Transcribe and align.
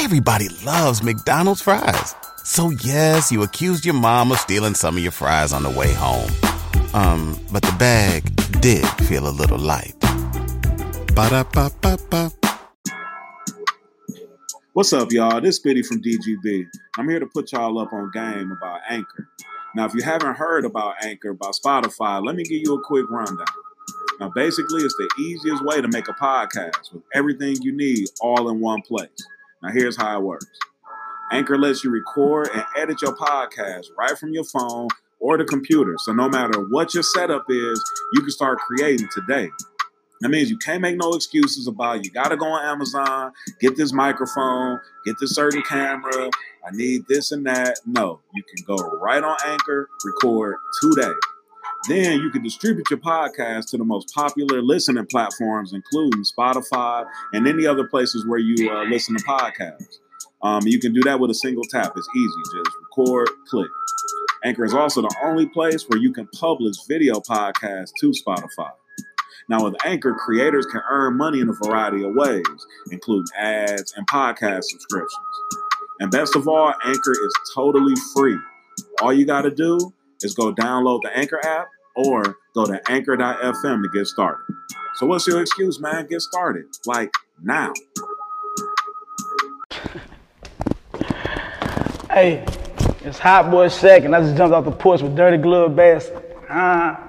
Everybody 0.00 0.48
loves 0.64 1.02
McDonald's 1.02 1.60
fries. 1.60 2.14
So 2.44 2.70
yes, 2.70 3.32
you 3.32 3.42
accused 3.42 3.84
your 3.84 3.96
mom 3.96 4.30
of 4.30 4.38
stealing 4.38 4.74
some 4.74 4.96
of 4.96 5.02
your 5.02 5.10
fries 5.10 5.52
on 5.52 5.64
the 5.64 5.70
way 5.70 5.92
home. 5.92 6.30
Um, 6.94 7.36
but 7.50 7.62
the 7.62 7.74
bag 7.80 8.22
did 8.60 8.86
feel 9.08 9.26
a 9.26 9.34
little 9.34 9.58
light. 9.58 9.96
Ba-da-ba-ba-ba. 11.16 12.30
What's 14.72 14.92
up, 14.92 15.10
y'all? 15.10 15.40
This 15.40 15.58
Biddy 15.58 15.82
from 15.82 16.00
DGB. 16.00 16.64
I'm 16.96 17.08
here 17.08 17.18
to 17.18 17.26
put 17.26 17.50
y'all 17.50 17.76
up 17.80 17.92
on 17.92 18.12
game 18.12 18.52
about 18.52 18.82
Anchor. 18.88 19.28
Now, 19.74 19.84
if 19.86 19.94
you 19.94 20.02
haven't 20.02 20.36
heard 20.36 20.64
about 20.64 20.94
Anchor, 21.02 21.30
about 21.30 21.56
Spotify, 21.56 22.24
let 22.24 22.36
me 22.36 22.44
give 22.44 22.62
you 22.64 22.74
a 22.74 22.84
quick 22.84 23.10
rundown. 23.10 23.46
Now, 24.20 24.30
basically, 24.32 24.84
it's 24.84 24.94
the 24.94 25.10
easiest 25.18 25.64
way 25.64 25.80
to 25.80 25.88
make 25.88 26.06
a 26.06 26.12
podcast 26.12 26.92
with 26.92 27.02
everything 27.14 27.56
you 27.62 27.72
need 27.72 28.06
all 28.20 28.48
in 28.48 28.60
one 28.60 28.80
place. 28.82 29.10
Now, 29.62 29.70
here's 29.72 29.96
how 29.96 30.18
it 30.18 30.22
works 30.22 30.46
Anchor 31.32 31.58
lets 31.58 31.84
you 31.84 31.90
record 31.90 32.48
and 32.54 32.64
edit 32.76 33.02
your 33.02 33.14
podcast 33.14 33.86
right 33.98 34.16
from 34.16 34.32
your 34.32 34.44
phone 34.44 34.88
or 35.20 35.36
the 35.36 35.44
computer. 35.44 35.96
So, 35.98 36.12
no 36.12 36.28
matter 36.28 36.60
what 36.60 36.94
your 36.94 37.02
setup 37.02 37.46
is, 37.48 37.92
you 38.14 38.20
can 38.20 38.30
start 38.30 38.58
creating 38.58 39.08
today. 39.12 39.50
That 40.20 40.30
means 40.30 40.50
you 40.50 40.58
can't 40.58 40.80
make 40.82 40.96
no 40.96 41.12
excuses 41.12 41.68
about 41.68 42.04
you 42.04 42.10
got 42.10 42.28
to 42.28 42.36
go 42.36 42.46
on 42.46 42.64
Amazon, 42.64 43.32
get 43.60 43.76
this 43.76 43.92
microphone, 43.92 44.80
get 45.04 45.14
this 45.20 45.34
certain 45.34 45.62
camera. 45.62 46.30
I 46.66 46.70
need 46.72 47.06
this 47.08 47.30
and 47.30 47.46
that. 47.46 47.78
No, 47.86 48.20
you 48.34 48.42
can 48.42 48.64
go 48.64 48.76
right 48.98 49.22
on 49.22 49.36
Anchor, 49.46 49.88
record 50.04 50.56
today. 50.82 51.12
Then 51.86 52.20
you 52.20 52.30
can 52.30 52.42
distribute 52.42 52.90
your 52.90 52.98
podcast 52.98 53.70
to 53.70 53.76
the 53.76 53.84
most 53.84 54.12
popular 54.14 54.62
listening 54.62 55.06
platforms, 55.06 55.72
including 55.72 56.22
Spotify 56.24 57.06
and 57.32 57.46
any 57.46 57.66
other 57.66 57.86
places 57.86 58.26
where 58.26 58.38
you 58.38 58.70
uh, 58.70 58.84
listen 58.84 59.16
to 59.16 59.24
podcasts. 59.24 59.98
Um, 60.42 60.62
you 60.66 60.78
can 60.80 60.92
do 60.92 61.00
that 61.02 61.20
with 61.20 61.30
a 61.30 61.34
single 61.34 61.64
tap. 61.64 61.92
It's 61.96 62.08
easy. 62.16 62.64
Just 62.64 62.76
record, 62.82 63.28
click. 63.48 63.70
Anchor 64.44 64.64
is 64.64 64.74
also 64.74 65.02
the 65.02 65.14
only 65.24 65.46
place 65.46 65.88
where 65.88 65.98
you 65.98 66.12
can 66.12 66.28
publish 66.28 66.76
video 66.88 67.14
podcasts 67.20 67.90
to 68.00 68.12
Spotify. 68.12 68.70
Now, 69.48 69.64
with 69.64 69.74
Anchor, 69.84 70.14
creators 70.14 70.66
can 70.66 70.82
earn 70.90 71.16
money 71.16 71.40
in 71.40 71.48
a 71.48 71.54
variety 71.54 72.04
of 72.04 72.14
ways, 72.14 72.44
including 72.90 73.26
ads 73.36 73.94
and 73.96 74.06
podcast 74.06 74.64
subscriptions. 74.64 75.10
And 76.00 76.10
best 76.10 76.36
of 76.36 76.46
all, 76.46 76.72
Anchor 76.84 77.12
is 77.12 77.32
totally 77.54 77.94
free. 78.14 78.36
All 79.00 79.12
you 79.12 79.24
got 79.24 79.42
to 79.42 79.50
do 79.50 79.92
is 80.22 80.34
go 80.34 80.54
download 80.54 81.00
the 81.02 81.16
Anchor 81.16 81.44
app 81.44 81.68
or 81.98 82.36
go 82.54 82.64
to 82.64 82.80
anchor.fm 82.90 83.82
to 83.82 83.88
get 83.92 84.06
started. 84.06 84.44
So, 84.94 85.06
what's 85.06 85.26
your 85.26 85.40
excuse, 85.40 85.80
man? 85.80 86.06
Get 86.06 86.20
started. 86.20 86.66
Like 86.86 87.10
now. 87.42 87.72
Hey, 92.10 92.44
it's 93.04 93.18
Hot 93.18 93.50
Boy 93.50 93.66
Shaq, 93.66 94.04
and 94.04 94.14
I 94.14 94.20
just 94.20 94.36
jumped 94.36 94.54
off 94.54 94.64
the 94.64 94.70
porch 94.70 95.02
with 95.02 95.16
Dirty 95.16 95.38
Glove 95.38 95.74
Bass. 95.74 96.10
Ah. 96.48 97.04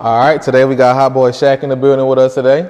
All 0.00 0.18
right, 0.18 0.42
today 0.42 0.64
we 0.66 0.74
got 0.74 0.94
Hot 0.96 1.14
Boy 1.14 1.30
Shaq 1.30 1.62
in 1.62 1.70
the 1.70 1.76
building 1.76 2.06
with 2.06 2.18
us 2.18 2.34
today. 2.34 2.62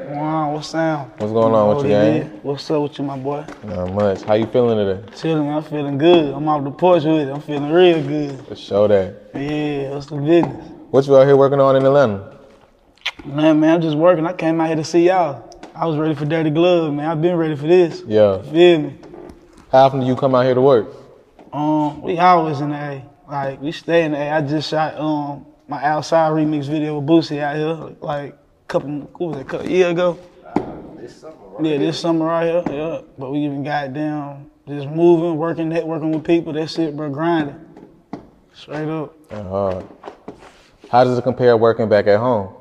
What's 0.54 0.70
down? 0.70 1.10
What's 1.18 1.32
going 1.32 1.52
on 1.52 1.74
with 1.74 1.84
you, 1.84 1.90
gang? 1.90 2.40
What's 2.44 2.70
up 2.70 2.80
with 2.80 2.96
you, 2.96 3.04
my 3.04 3.18
boy? 3.18 3.44
Not 3.64 3.92
much. 3.92 4.22
How 4.22 4.34
you 4.34 4.46
feeling 4.46 4.78
today? 4.78 5.16
Chilling. 5.16 5.50
I'm 5.50 5.64
feeling 5.64 5.98
good. 5.98 6.32
I'm 6.32 6.46
off 6.46 6.62
the 6.62 6.70
porch 6.70 7.02
with 7.02 7.26
it. 7.26 7.32
I'm 7.32 7.40
feeling 7.40 7.72
real 7.72 8.00
good. 8.00 8.46
For 8.46 8.54
sure 8.54 8.86
that. 8.86 9.32
Yeah, 9.34 9.90
what's 9.90 10.06
the 10.06 10.14
business? 10.14 10.70
What 10.92 11.04
you 11.08 11.16
out 11.16 11.26
here 11.26 11.36
working 11.36 11.58
on 11.58 11.74
in 11.74 11.84
Atlanta? 11.84 12.38
Man, 13.24 13.58
man, 13.58 13.74
I'm 13.74 13.82
just 13.82 13.96
working. 13.96 14.24
I 14.28 14.32
came 14.32 14.60
out 14.60 14.68
here 14.68 14.76
to 14.76 14.84
see 14.84 15.08
y'all. 15.08 15.50
I 15.74 15.86
was 15.86 15.96
ready 15.96 16.14
for 16.14 16.24
Dirty 16.24 16.50
Glove, 16.50 16.94
man. 16.94 17.10
I've 17.10 17.20
been 17.20 17.34
ready 17.34 17.56
for 17.56 17.66
this. 17.66 18.04
Yeah. 18.06 18.40
Feel 18.42 18.78
me? 18.78 18.98
How 19.72 19.86
often 19.86 19.98
do 19.98 20.06
you 20.06 20.14
come 20.14 20.36
out 20.36 20.44
here 20.44 20.54
to 20.54 20.60
work? 20.60 20.86
Um, 21.52 22.00
we 22.00 22.16
always 22.20 22.60
in 22.60 22.68
the 22.68 22.76
A. 22.76 23.04
Like 23.28 23.60
we 23.60 23.72
stay 23.72 24.04
in 24.04 24.12
the 24.12 24.18
A. 24.18 24.30
I 24.30 24.40
just 24.40 24.70
shot 24.70 24.96
um 24.98 25.46
my 25.66 25.82
outside 25.82 26.30
remix 26.30 26.66
video 26.66 27.00
with 27.00 27.08
Boosie 27.08 27.40
out 27.40 27.56
here 27.56 27.96
like 28.00 28.34
a 28.34 28.66
couple 28.68 29.00
what 29.00 29.30
was 29.30 29.38
it, 29.38 29.40
a 29.40 29.44
couple 29.46 29.68
year 29.68 29.88
ago. 29.88 30.16
Yeah, 31.60 31.78
this 31.78 32.00
summer 32.00 32.26
right 32.26 32.46
here. 32.46 32.62
Yeah. 32.70 33.00
But 33.18 33.30
we 33.30 33.40
even 33.40 33.62
got 33.62 33.92
down 33.92 34.50
just 34.66 34.88
moving, 34.88 35.36
working, 35.36 35.68
networking 35.68 36.14
with 36.14 36.24
people. 36.24 36.52
That 36.52 36.70
shit, 36.70 36.96
bro, 36.96 37.10
grinding. 37.10 37.60
Straight 38.54 38.88
up. 38.88 39.14
Uh, 39.30 39.82
how 40.88 41.04
does 41.04 41.18
it 41.18 41.22
compare 41.22 41.56
working 41.56 41.88
back 41.88 42.06
at 42.06 42.18
home? 42.18 42.54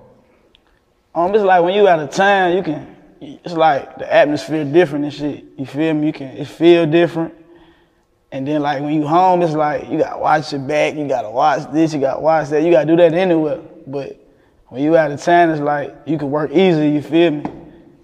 Um, 1.15 1.33
it's 1.33 1.43
like 1.43 1.63
when 1.63 1.73
you 1.75 1.87
out 1.87 1.99
of 1.99 2.09
town, 2.09 2.57
you 2.57 2.63
can. 2.63 2.95
It's 3.21 3.53
like 3.53 3.97
the 3.97 4.13
atmosphere 4.13 4.65
different 4.65 5.05
and 5.05 5.13
shit. 5.13 5.45
You 5.57 5.65
feel 5.65 5.93
me? 5.93 6.07
You 6.07 6.13
can. 6.13 6.35
It 6.35 6.47
feel 6.47 6.85
different. 6.85 7.33
And 8.31 8.45
then 8.45 8.61
like 8.61 8.81
when 8.81 8.95
you 8.95 9.07
home, 9.07 9.41
it's 9.43 9.53
like 9.53 9.89
you 9.89 9.99
gotta 9.99 10.19
watch 10.19 10.51
your 10.51 10.61
back. 10.61 10.95
You 10.95 11.07
gotta 11.07 11.29
watch 11.29 11.71
this. 11.71 11.93
You 11.93 12.01
gotta 12.01 12.19
watch 12.19 12.49
that. 12.49 12.63
You 12.63 12.71
gotta 12.71 12.87
do 12.87 12.97
that 12.97 13.13
anywhere. 13.13 13.61
But 13.87 14.19
when 14.67 14.83
you 14.83 14.97
out 14.97 15.11
of 15.11 15.21
town, 15.21 15.51
it's 15.51 15.61
like 15.61 15.95
you 16.05 16.17
can 16.17 16.31
work 16.31 16.51
easy. 16.51 16.89
You 16.89 17.01
feel 17.01 17.31
me? 17.31 17.62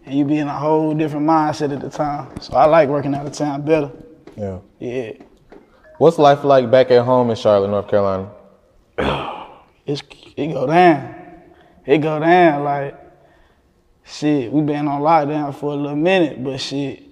And 0.09 0.17
you 0.17 0.25
be 0.25 0.39
in 0.39 0.47
a 0.47 0.57
whole 0.57 0.95
different 0.95 1.27
mindset 1.27 1.71
at 1.71 1.81
the 1.81 1.89
time. 1.91 2.41
So 2.41 2.53
I 2.53 2.65
like 2.65 2.89
working 2.89 3.13
out 3.13 3.27
of 3.27 3.33
town 3.33 3.61
better. 3.61 3.91
Yeah. 4.35 4.57
Yeah. 4.79 5.11
What's 5.99 6.17
life 6.17 6.43
like 6.43 6.71
back 6.71 6.89
at 6.89 7.05
home 7.05 7.29
in 7.29 7.35
Charlotte, 7.35 7.67
North 7.67 7.87
Carolina? 7.87 8.31
it's 9.85 10.01
it 10.35 10.47
go 10.47 10.65
down. 10.65 11.13
It 11.85 11.99
go 11.99 12.19
down 12.19 12.63
like 12.63 12.95
shit. 14.03 14.51
We 14.51 14.63
been 14.63 14.87
on 14.87 15.01
lockdown 15.01 15.53
for 15.53 15.73
a 15.73 15.75
little 15.75 15.95
minute, 15.95 16.43
but 16.43 16.59
shit, 16.59 17.03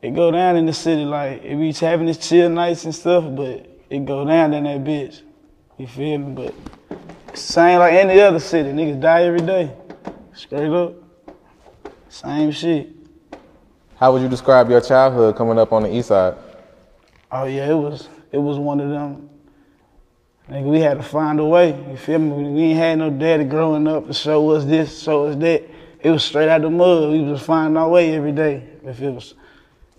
it 0.00 0.14
go 0.14 0.30
down 0.30 0.56
in 0.56 0.64
the 0.64 0.72
city. 0.72 1.04
Like 1.04 1.44
it 1.44 1.58
be 1.58 1.72
having 1.72 2.08
its 2.08 2.26
chill 2.26 2.48
nights 2.48 2.86
and 2.86 2.94
stuff, 2.94 3.24
but 3.36 3.68
it 3.90 4.06
go 4.06 4.24
down 4.24 4.54
in 4.54 4.64
that 4.64 4.82
bitch. 4.82 5.20
You 5.76 5.86
feel 5.86 6.16
me? 6.16 6.32
But 6.32 7.36
same 7.36 7.80
like 7.80 7.92
any 7.92 8.18
other 8.18 8.40
city. 8.40 8.70
Niggas 8.70 8.98
die 8.98 9.24
every 9.24 9.40
day. 9.40 9.76
Straight 10.32 10.70
up. 10.72 11.03
Same 12.14 12.52
shit. 12.52 12.90
How 13.96 14.12
would 14.12 14.22
you 14.22 14.28
describe 14.28 14.70
your 14.70 14.80
childhood 14.80 15.34
coming 15.34 15.58
up 15.58 15.72
on 15.72 15.82
the 15.82 15.92
east 15.92 16.08
side? 16.08 16.36
Oh 17.32 17.44
yeah, 17.46 17.68
it 17.68 17.74
was 17.74 18.08
it 18.30 18.38
was 18.38 18.56
one 18.56 18.78
of 18.78 18.88
them. 18.88 19.28
Nigga, 20.48 20.62
we 20.62 20.78
had 20.78 20.98
to 20.98 21.02
find 21.02 21.40
a 21.40 21.44
way. 21.44 21.70
You 21.90 21.96
feel 21.96 22.20
me? 22.20 22.30
We 22.52 22.62
ain't 22.62 22.78
had 22.78 22.98
no 22.98 23.10
daddy 23.10 23.42
growing 23.42 23.88
up 23.88 24.06
to 24.06 24.14
show 24.14 24.48
us 24.50 24.64
this, 24.64 25.02
show 25.02 25.26
us 25.26 25.34
that. 25.38 25.64
It 26.02 26.10
was 26.10 26.22
straight 26.22 26.48
out 26.48 26.62
the 26.62 26.70
mud. 26.70 27.10
We 27.10 27.20
was 27.22 27.42
finding 27.42 27.76
our 27.76 27.88
way 27.88 28.14
every 28.14 28.30
day. 28.30 28.62
If 28.84 29.02
it 29.02 29.10
was 29.10 29.34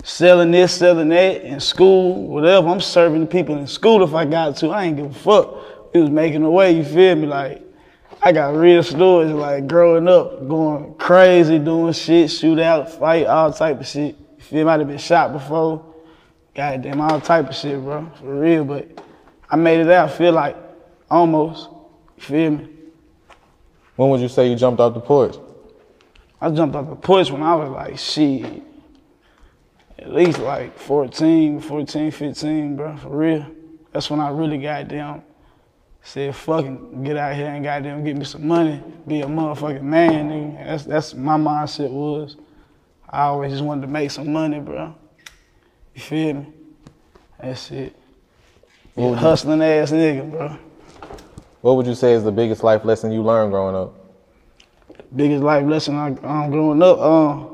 selling 0.01 0.51
this, 0.51 0.73
selling 0.73 1.09
that 1.09 1.41
in 1.41 1.59
school, 1.59 2.27
whatever, 2.27 2.69
I'm 2.69 2.79
serving 2.79 3.19
the 3.19 3.27
people 3.27 3.57
in 3.57 3.67
school 3.67 4.01
if 4.05 4.13
I 4.13 4.23
got 4.23 4.55
to. 4.57 4.69
I 4.69 4.85
ain't 4.85 4.95
give 4.95 5.11
a 5.11 5.13
fuck. 5.13 5.93
We 5.93 5.99
was 5.99 6.11
making 6.11 6.43
a 6.43 6.49
way. 6.49 6.71
You 6.77 6.85
feel 6.85 7.17
me? 7.17 7.27
Like 7.27 7.64
I 8.25 8.31
got 8.31 8.55
real 8.55 8.81
stories 8.81 9.31
like 9.31 9.67
growing 9.67 10.07
up, 10.07 10.47
going 10.47 10.95
crazy, 10.95 11.59
doing 11.59 11.93
shit, 11.93 12.31
shoot 12.31 12.57
out, 12.57 12.91
fight, 12.91 13.27
all 13.27 13.53
type 13.53 13.79
of 13.79 13.85
shit. 13.85 14.15
You 14.37 14.43
feel 14.43 14.65
me? 14.65 14.71
I'd 14.71 14.79
have 14.79 14.89
been 14.89 14.97
shot 14.97 15.31
before. 15.31 15.93
Goddamn, 16.55 17.01
all 17.01 17.21
type 17.21 17.49
of 17.49 17.55
shit, 17.55 17.79
bro. 17.79 18.09
For 18.19 18.39
real, 18.39 18.65
but 18.65 18.99
I 19.47 19.57
made 19.57 19.79
it 19.79 19.91
out, 19.91 20.11
feel 20.11 20.33
like 20.33 20.57
almost. 21.07 21.69
You 22.17 22.23
feel 22.23 22.51
me? 22.51 22.67
When 23.95 24.09
would 24.09 24.21
you 24.21 24.27
say 24.27 24.49
you 24.49 24.55
jumped 24.55 24.79
off 24.79 24.95
the 24.95 25.01
porch? 25.01 25.35
I 26.41 26.49
jumped 26.49 26.75
off 26.75 26.89
the 26.89 26.95
porch 26.95 27.29
when 27.29 27.43
I 27.43 27.53
was 27.53 27.69
like, 27.69 27.99
shit, 27.99 28.63
at 29.99 30.11
least 30.11 30.39
like 30.39 30.79
14, 30.79 31.59
14, 31.59 32.09
15, 32.09 32.75
bro, 32.75 32.97
for 32.97 33.09
real. 33.09 33.45
That's 33.91 34.09
when 34.09 34.19
I 34.19 34.29
really 34.29 34.57
got 34.57 34.87
down. 34.87 35.21
Said, 36.05 36.35
fucking 36.35 37.03
get 37.03 37.17
out 37.17 37.35
here 37.35 37.47
and 37.47 37.63
goddamn 37.63 38.03
get 38.03 38.15
me 38.15 38.25
some 38.25 38.47
money, 38.47 38.81
be 39.07 39.21
a 39.21 39.25
motherfucking 39.25 39.81
man, 39.81 40.29
nigga. 40.29 40.65
That's 40.65 40.85
that's 40.85 41.13
my 41.15 41.35
mindset 41.35 41.89
was. 41.89 42.37
I 43.09 43.23
always 43.23 43.51
just 43.51 43.63
wanted 43.63 43.81
to 43.81 43.87
make 43.87 44.11
some 44.11 44.31
money, 44.31 44.59
bro. 44.59 44.95
You 45.95 46.01
feel 46.01 46.33
me? 46.35 46.47
That's 47.41 47.71
it. 47.71 47.95
A 48.95 49.13
hustling 49.15 49.63
ass 49.63 49.91
nigga, 49.91 50.29
bro. 50.29 50.57
What 51.61 51.75
would 51.77 51.87
you 51.87 51.95
say 51.95 52.13
is 52.13 52.23
the 52.23 52.31
biggest 52.31 52.63
life 52.63 52.85
lesson 52.85 53.11
you 53.11 53.23
learned 53.23 53.51
growing 53.51 53.75
up? 53.75 54.05
biggest 55.15 55.43
life 55.43 55.65
lesson 55.65 55.95
I 55.95 56.07
um, 56.07 56.51
growing 56.51 56.81
up. 56.81 56.99
Um, 56.99 57.51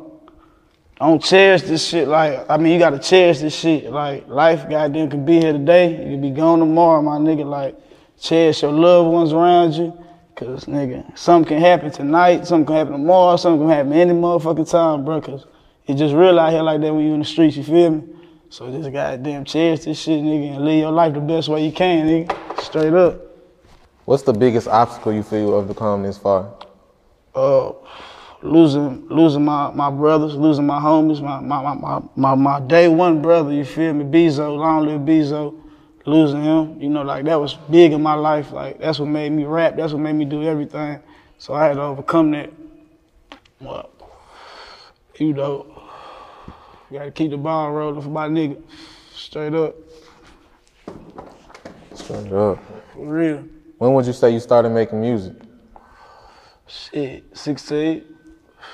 don't 0.99 1.23
cherish 1.23 1.63
this 1.63 1.87
shit. 1.87 2.07
Like 2.07 2.45
I 2.49 2.57
mean, 2.57 2.73
you 2.73 2.79
gotta 2.79 2.99
cherish 2.99 3.39
this 3.39 3.55
shit. 3.55 3.91
Like 3.91 4.27
life, 4.27 4.69
goddamn, 4.69 5.09
could 5.09 5.25
be 5.25 5.39
here 5.39 5.53
today. 5.53 6.03
You 6.03 6.11
could 6.11 6.21
be 6.21 6.31
gone 6.31 6.59
tomorrow, 6.59 7.01
my 7.01 7.17
nigga. 7.17 7.45
Like 7.45 7.75
cherish 8.21 8.61
your 8.61 8.71
loved 8.71 9.09
ones 9.11 9.33
around 9.33 9.73
you, 9.73 9.97
cause 10.35 10.65
nigga, 10.65 11.17
something 11.17 11.49
can 11.49 11.59
happen 11.59 11.91
tonight, 11.91 12.47
something 12.47 12.67
can 12.67 12.75
happen 12.75 12.93
tomorrow, 12.93 13.35
something 13.35 13.67
can 13.67 13.69
happen 13.69 13.93
any 13.93 14.13
motherfucking 14.13 14.69
time, 14.69 15.03
bro. 15.03 15.19
Cause 15.21 15.45
it's 15.87 15.99
just 15.99 16.13
real 16.13 16.39
out 16.39 16.51
here 16.51 16.61
like 16.61 16.81
that 16.81 16.93
when 16.93 17.05
you 17.05 17.13
in 17.13 17.19
the 17.19 17.25
streets. 17.25 17.57
You 17.57 17.63
feel 17.63 17.91
me? 17.91 18.03
So 18.49 18.71
just 18.71 18.91
goddamn 18.91 19.45
cherish 19.45 19.81
this 19.81 19.99
shit, 19.99 20.21
nigga, 20.21 20.55
and 20.55 20.65
live 20.65 20.79
your 20.79 20.91
life 20.91 21.13
the 21.13 21.21
best 21.21 21.49
way 21.49 21.65
you 21.65 21.71
can, 21.71 22.05
nigga. 22.05 22.61
Straight 22.61 22.93
up. 22.93 23.19
What's 24.05 24.23
the 24.23 24.33
biggest 24.33 24.67
obstacle 24.67 25.13
you 25.13 25.23
feel 25.23 25.39
you 25.39 25.55
overcome 25.55 26.03
this 26.03 26.17
far? 26.17 26.53
uh, 27.35 27.71
losing 28.41 29.07
losing 29.07 29.45
my, 29.45 29.71
my 29.71 29.89
brothers, 29.89 30.35
losing 30.35 30.65
my 30.65 30.79
homies, 30.79 31.21
my 31.21 31.39
my, 31.39 31.61
my, 31.61 31.75
my, 31.75 32.01
my, 32.15 32.35
my 32.35 32.59
day 32.67 32.87
one 32.87 33.21
brother, 33.21 33.53
you 33.53 33.65
feel 33.65 33.93
me, 33.93 34.03
Bezo, 34.05 34.57
long 34.57 34.85
live 34.85 35.01
Bezo, 35.01 35.60
losing 36.05 36.43
him, 36.43 36.81
you 36.81 36.89
know, 36.89 37.01
like 37.03 37.25
that 37.25 37.39
was 37.39 37.55
big 37.69 37.93
in 37.93 38.01
my 38.01 38.13
life. 38.13 38.51
Like 38.51 38.79
that's 38.79 38.99
what 38.99 39.07
made 39.09 39.31
me 39.31 39.45
rap, 39.45 39.75
that's 39.75 39.93
what 39.93 40.01
made 40.01 40.13
me 40.13 40.25
do 40.25 40.43
everything. 40.43 40.99
So 41.37 41.53
I 41.53 41.65
had 41.65 41.75
to 41.75 41.81
overcome 41.81 42.31
that. 42.31 42.51
Well, 43.59 43.89
you 45.17 45.33
know, 45.33 45.83
you 46.89 46.99
gotta 46.99 47.11
keep 47.11 47.31
the 47.31 47.37
ball 47.37 47.71
rolling 47.71 48.01
for 48.01 48.09
my 48.09 48.27
nigga. 48.27 48.61
Straight 49.13 49.53
up, 49.53 49.75
Straight 51.93 52.31
up. 52.31 52.59
for 52.93 53.05
real. 53.05 53.43
When 53.77 53.93
would 53.93 54.05
you 54.05 54.13
say 54.13 54.31
you 54.31 54.39
started 54.39 54.69
making 54.69 55.01
music? 55.01 55.33
Shit, 56.67 57.25
16. 57.35 58.03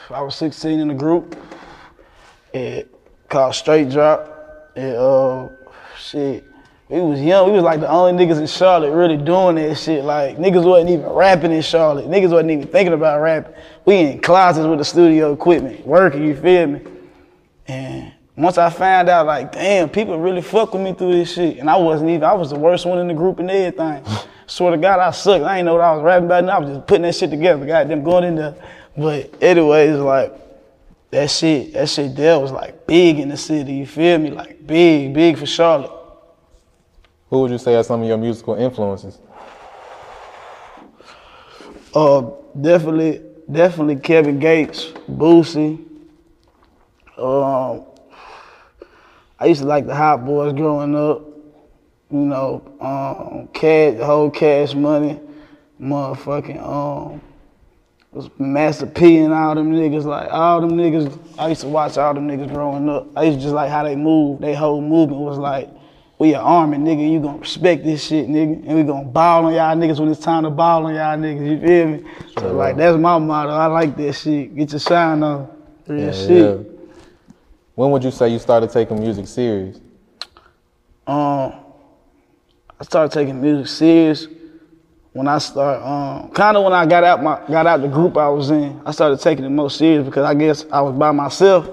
I 0.09 0.21
was 0.21 0.35
16 0.35 0.79
in 0.79 0.87
the 0.89 0.93
group. 0.93 1.35
It 2.53 2.93
called 3.27 3.55
Straight 3.55 3.89
Drop. 3.89 4.71
It 4.75 4.95
uh, 4.95 5.49
shit, 5.97 6.45
we 6.89 7.01
was 7.01 7.21
young. 7.21 7.47
We 7.47 7.53
was 7.53 7.63
like 7.63 7.81
the 7.81 7.89
only 7.89 8.13
niggas 8.13 8.39
in 8.39 8.47
Charlotte 8.47 8.93
really 8.93 9.17
doing 9.17 9.55
that 9.55 9.75
shit. 9.75 10.05
Like 10.05 10.37
niggas 10.37 10.63
wasn't 10.63 10.91
even 10.91 11.07
rapping 11.07 11.51
in 11.51 11.61
Charlotte. 11.61 12.07
Niggas 12.07 12.31
wasn't 12.31 12.51
even 12.51 12.67
thinking 12.67 12.93
about 12.93 13.21
rapping. 13.21 13.53
We 13.85 13.95
in 13.95 14.19
closets 14.21 14.65
with 14.65 14.79
the 14.79 14.85
studio 14.85 15.33
equipment, 15.33 15.85
working. 15.85 16.23
You 16.23 16.35
feel 16.35 16.67
me? 16.67 16.81
And 17.67 18.13
once 18.37 18.57
I 18.57 18.69
found 18.69 19.09
out, 19.09 19.25
like, 19.25 19.51
damn, 19.51 19.89
people 19.89 20.17
really 20.19 20.41
fuck 20.41 20.73
with 20.73 20.81
me 20.81 20.93
through 20.93 21.13
this 21.13 21.33
shit. 21.33 21.57
And 21.57 21.69
I 21.69 21.75
wasn't 21.75 22.11
even, 22.11 22.23
I 22.23 22.33
was 22.33 22.51
the 22.51 22.59
worst 22.59 22.85
one 22.85 22.99
in 22.99 23.07
the 23.07 23.13
group 23.13 23.39
and 23.39 23.49
everything. 23.49 24.03
Swear 24.47 24.71
to 24.71 24.77
God, 24.77 24.99
I 24.99 25.11
sucked. 25.11 25.43
I 25.43 25.57
ain't 25.57 25.65
know 25.65 25.73
what 25.73 25.81
I 25.81 25.91
was 25.93 26.03
rapping 26.03 26.27
about. 26.27 26.39
And 26.39 26.51
I 26.51 26.59
was 26.59 26.69
just 26.69 26.87
putting 26.87 27.01
that 27.01 27.15
shit 27.15 27.31
together. 27.31 27.65
Goddamn, 27.65 28.03
going 28.03 28.23
in 28.23 28.35
there. 28.35 28.55
But 28.95 29.43
anyways, 29.43 29.97
like, 29.97 30.33
that 31.11 31.29
shit, 31.29 31.73
that 31.73 31.89
shit 31.89 32.15
there 32.15 32.39
was 32.39 32.51
like 32.51 32.85
big 32.87 33.19
in 33.19 33.29
the 33.29 33.37
city. 33.37 33.73
You 33.73 33.85
feel 33.85 34.17
me? 34.17 34.29
Like 34.29 34.65
big, 34.65 35.13
big 35.13 35.37
for 35.37 35.45
Charlotte. 35.45 35.96
Who 37.29 37.41
would 37.41 37.51
you 37.51 37.57
say 37.57 37.75
are 37.75 37.83
some 37.83 38.01
of 38.01 38.07
your 38.07 38.17
musical 38.17 38.55
influences? 38.55 39.19
Uh, 41.93 42.29
definitely, 42.59 43.21
definitely 43.51 43.97
Kevin 43.97 44.39
Gates, 44.39 44.85
Boosie. 45.09 45.83
Um, 47.17 47.85
I 49.39 49.45
used 49.47 49.61
to 49.61 49.67
like 49.67 49.85
the 49.85 49.95
Hot 49.95 50.25
Boys 50.25 50.53
growing 50.53 50.95
up. 50.95 51.21
You 52.09 52.19
know, 52.19 52.63
um, 52.79 53.49
cash, 53.53 53.97
the 53.97 54.05
whole 54.05 54.31
Cash 54.31 54.73
Money, 54.73 55.19
motherfucking 55.81 56.61
um, 56.61 57.21
was 58.11 58.29
Master 58.39 58.85
P 58.85 59.17
and 59.17 59.33
all 59.33 59.55
them 59.55 59.73
niggas. 59.73 60.05
Like 60.05 60.31
all 60.31 60.61
them 60.61 60.71
niggas, 60.71 61.17
I 61.37 61.49
used 61.49 61.61
to 61.61 61.67
watch 61.67 61.97
all 61.97 62.13
them 62.13 62.27
niggas 62.27 62.53
growing 62.53 62.87
up. 62.87 63.07
I 63.17 63.23
used 63.23 63.39
to 63.39 63.43
just 63.43 63.53
like 63.53 63.69
how 63.69 63.83
they 63.83 63.97
move. 63.97 64.39
They 64.39 64.55
whole 64.55 64.81
movement 64.81 65.21
was 65.21 65.37
like, 65.37 65.69
we 66.19 66.33
an 66.33 66.41
army, 66.41 66.77
nigga. 66.77 67.11
You 67.11 67.19
gonna 67.19 67.37
respect 67.37 67.83
this 67.83 68.05
shit, 68.07 68.27
nigga, 68.27 68.65
and 68.67 68.75
we 68.75 68.83
gonna 68.83 69.05
ball 69.07 69.45
on 69.45 69.53
y'all 69.53 69.75
niggas 69.75 69.99
when 69.99 70.09
it's 70.09 70.19
time 70.19 70.43
to 70.43 70.49
ball 70.49 70.85
on 70.85 70.95
y'all 70.95 71.17
niggas. 71.17 71.49
You 71.49 71.59
feel 71.67 71.87
me? 71.87 72.03
So 72.39 72.53
like 72.53 72.75
that's 72.77 72.97
my 72.97 73.17
motto. 73.19 73.51
I 73.51 73.67
like 73.67 73.95
that 73.97 74.13
shit. 74.13 74.55
Get 74.55 74.71
your 74.71 74.79
shine 74.79 75.21
on. 75.21 75.47
Real 75.87 76.05
Yeah, 76.05 76.11
shit. 76.11 76.29
yeah. 76.29 76.73
When 77.75 77.91
would 77.91 78.03
you 78.03 78.11
say 78.11 78.29
you 78.29 78.39
started 78.39 78.71
taking 78.71 78.99
music 78.99 79.27
serious? 79.27 79.79
um, 81.05 81.53
I 82.79 82.83
started 82.83 83.11
taking 83.13 83.39
music 83.41 83.67
serious 83.67 84.27
when 85.13 85.27
I 85.27 85.37
start, 85.39 85.81
um, 85.81 86.29
kind 86.31 86.57
of 86.57 86.63
when 86.63 86.73
I 86.73 86.85
got 86.85 87.03
out 87.03 87.23
my 87.23 87.39
got 87.47 87.65
out 87.65 87.81
the 87.81 87.87
group 87.87 88.17
I 88.17 88.29
was 88.29 88.49
in. 88.51 88.81
I 88.85 88.91
started 88.91 89.19
taking 89.19 89.45
it 89.45 89.49
more 89.49 89.69
serious 89.69 90.05
because 90.05 90.23
I 90.25 90.33
guess 90.33 90.65
I 90.71 90.81
was 90.81 90.95
by 90.95 91.11
myself 91.11 91.69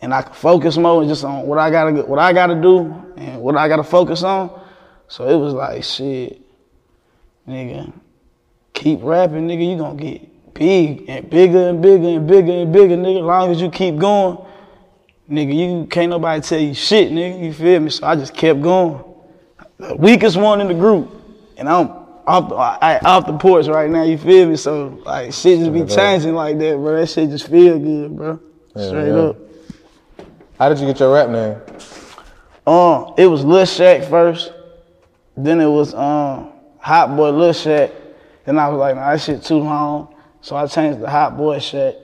and 0.00 0.12
I 0.12 0.22
could 0.22 0.36
focus 0.36 0.76
more 0.76 1.04
just 1.04 1.24
on 1.24 1.46
what 1.46 1.58
I 1.58 1.70
gotta 1.70 2.02
what 2.02 2.18
I 2.18 2.32
gotta 2.32 2.60
do 2.60 2.92
and 3.16 3.40
what 3.40 3.56
I 3.56 3.68
gotta 3.68 3.84
focus 3.84 4.22
on. 4.22 4.60
So 5.08 5.28
it 5.28 5.36
was 5.36 5.54
like 5.54 5.84
shit, 5.84 6.40
nigga, 7.48 7.92
keep 8.74 9.00
rapping, 9.02 9.48
nigga. 9.48 9.70
You 9.70 9.78
gonna 9.78 10.00
get 10.00 10.54
big 10.54 11.08
and 11.08 11.30
bigger 11.30 11.68
and 11.68 11.82
bigger 11.82 12.08
and 12.08 12.26
bigger 12.26 12.52
and 12.52 12.72
bigger, 12.72 12.96
nigga. 12.96 13.18
As 13.18 13.24
long 13.24 13.50
as 13.50 13.60
you 13.60 13.70
keep 13.70 13.96
going, 13.96 14.38
nigga, 15.30 15.54
you 15.54 15.86
can't 15.86 16.10
nobody 16.10 16.40
tell 16.40 16.60
you 16.60 16.74
shit, 16.74 17.10
nigga. 17.12 17.42
You 17.44 17.52
feel 17.52 17.80
me? 17.80 17.90
So 17.90 18.06
I 18.06 18.16
just 18.16 18.34
kept 18.34 18.60
going. 18.62 19.02
The 19.78 19.94
weakest 19.96 20.36
one 20.36 20.60
in 20.60 20.68
the 20.68 20.74
group, 20.74 21.10
and 21.58 21.68
I'm 21.68 21.88
off 22.26 22.48
the, 22.48 22.54
I, 22.56 22.98
off 23.00 23.26
the 23.26 23.36
porch 23.36 23.66
right 23.66 23.90
now. 23.90 24.02
You 24.02 24.18
feel 24.18 24.48
me? 24.48 24.56
So 24.56 25.00
like 25.04 25.32
shit 25.32 25.58
just 25.58 25.72
be 25.72 25.84
changing 25.84 26.34
like 26.34 26.58
that, 26.58 26.76
bro. 26.76 27.00
That 27.00 27.08
shit 27.08 27.30
just 27.30 27.48
feel 27.48 27.78
good, 27.78 28.16
bro. 28.16 28.40
Yeah, 28.74 28.88
Straight 28.88 29.08
yeah. 29.08 29.14
up. 29.14 29.36
How 30.58 30.70
did 30.70 30.78
you 30.78 30.86
get 30.86 30.98
your 31.00 31.12
rap 31.12 31.28
name? 31.28 31.60
Um, 32.66 33.14
it 33.18 33.26
was 33.26 33.44
Lil 33.44 33.64
Shaq 33.64 34.08
first. 34.08 34.52
Then 35.36 35.60
it 35.60 35.68
was 35.68 35.92
um 35.94 36.52
Hot 36.78 37.14
Boy 37.14 37.30
Lil 37.30 37.52
Shaq. 37.52 37.92
Then 38.44 38.58
I 38.58 38.68
was 38.68 38.78
like, 38.78 38.96
nah, 38.96 39.10
that 39.10 39.20
shit 39.20 39.42
too 39.42 39.58
long. 39.58 40.14
So 40.40 40.56
I 40.56 40.66
changed 40.66 41.00
the 41.00 41.10
Hot 41.10 41.36
Boy 41.36 41.58
Shaq. 41.58 41.96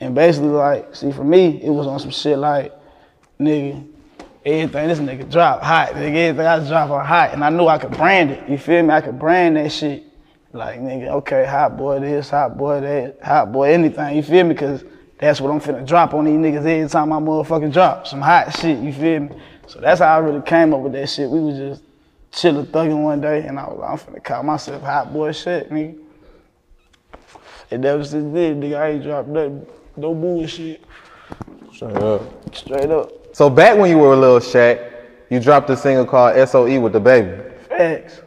And 0.00 0.14
basically, 0.14 0.50
like, 0.50 0.94
see, 0.94 1.10
for 1.10 1.24
me, 1.24 1.60
it 1.62 1.70
was 1.70 1.88
on 1.88 1.98
some 1.98 2.10
shit 2.10 2.38
like, 2.38 2.72
nigga, 3.40 3.84
everything 4.44 4.88
this 4.88 4.98
nigga 5.00 5.28
drop 5.28 5.60
hot. 5.60 5.88
Nigga, 5.88 6.28
everything 6.28 6.46
I 6.46 6.68
drop 6.68 6.90
on 6.90 7.04
hot. 7.04 7.32
And 7.32 7.42
I 7.42 7.50
knew 7.50 7.66
I 7.66 7.78
could 7.78 7.90
brand 7.90 8.30
it. 8.30 8.48
You 8.48 8.58
feel 8.58 8.82
me? 8.84 8.94
I 8.94 9.00
could 9.00 9.18
brand 9.18 9.56
that 9.56 9.72
shit. 9.72 10.04
Like, 10.52 10.78
nigga, 10.80 11.08
okay, 11.08 11.44
hot 11.44 11.76
boy 11.76 11.98
this, 11.98 12.30
hot 12.30 12.56
boy 12.56 12.80
that, 12.80 13.18
hot 13.22 13.52
boy 13.52 13.72
anything. 13.72 14.16
You 14.16 14.22
feel 14.22 14.44
me? 14.44 14.54
Because 14.54 14.84
that's 15.18 15.40
what 15.40 15.50
I'm 15.50 15.60
finna 15.60 15.86
drop 15.86 16.14
on 16.14 16.24
these 16.24 16.34
niggas 16.34 16.64
every 16.64 16.88
time 16.88 17.12
I 17.12 17.16
motherfucking 17.16 17.72
drop. 17.72 18.06
Some 18.06 18.20
hot 18.20 18.56
shit, 18.56 18.78
you 18.78 18.92
feel 18.92 19.20
me? 19.20 19.30
So 19.66 19.80
that's 19.80 20.00
how 20.00 20.16
I 20.16 20.18
really 20.18 20.42
came 20.42 20.72
up 20.72 20.80
with 20.80 20.92
that 20.92 21.08
shit. 21.08 21.28
We 21.28 21.40
was 21.40 21.56
just 21.56 21.82
chilling, 22.30 22.66
thugging 22.66 23.02
one 23.02 23.20
day, 23.20 23.46
and 23.46 23.58
I 23.58 23.68
was 23.68 23.78
like, 23.78 23.90
I'm 23.90 23.98
finna 23.98 24.24
call 24.24 24.42
myself 24.44 24.82
hot 24.82 25.12
boy 25.12 25.32
shit, 25.32 25.70
nigga. 25.70 25.98
And 27.70 27.84
that 27.84 27.98
was 27.98 28.14
it, 28.14 28.24
nigga. 28.24 28.76
I 28.76 28.88
ain't 28.90 29.02
dropped 29.02 29.28
nothing. 29.28 29.66
No 29.96 30.14
bullshit. 30.14 30.82
Straight 31.72 31.96
up. 31.96 32.54
Straight 32.54 32.90
up. 32.90 33.34
So 33.34 33.50
back 33.50 33.76
when 33.76 33.90
you 33.90 33.98
were 33.98 34.14
a 34.14 34.16
little 34.16 34.38
Shaq, 34.38 34.92
you 35.30 35.40
dropped 35.40 35.68
a 35.70 35.76
single 35.76 36.06
called 36.06 36.48
SOE 36.48 36.80
with 36.80 36.94
DaBaby. 36.94 37.58
Facts. 37.68 38.22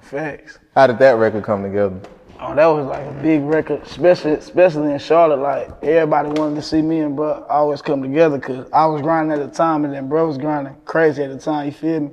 Facts. 0.00 0.58
How 0.74 0.86
did 0.86 0.98
that 1.00 1.16
record 1.16 1.44
come 1.44 1.62
together? 1.62 2.00
Oh, 2.38 2.54
that 2.54 2.66
was 2.66 2.86
like 2.86 3.06
a 3.06 3.12
big 3.22 3.42
record, 3.42 3.82
especially 3.82 4.32
especially 4.32 4.92
in 4.92 4.98
Charlotte. 4.98 5.38
Like 5.38 5.70
everybody 5.82 6.28
wanted 6.40 6.56
to 6.56 6.62
see 6.62 6.82
me 6.82 7.00
and 7.00 7.16
bro 7.16 7.44
always 7.48 7.80
come 7.80 8.02
together 8.02 8.38
because 8.38 8.68
I 8.72 8.86
was 8.86 9.00
grinding 9.02 9.38
at 9.38 9.48
the 9.48 9.54
time 9.54 9.84
and 9.84 9.94
then 9.94 10.08
bro 10.08 10.26
was 10.26 10.36
grinding 10.36 10.76
crazy 10.84 11.22
at 11.22 11.30
the 11.30 11.38
time. 11.38 11.66
You 11.66 11.72
feel 11.72 12.00
me? 12.00 12.10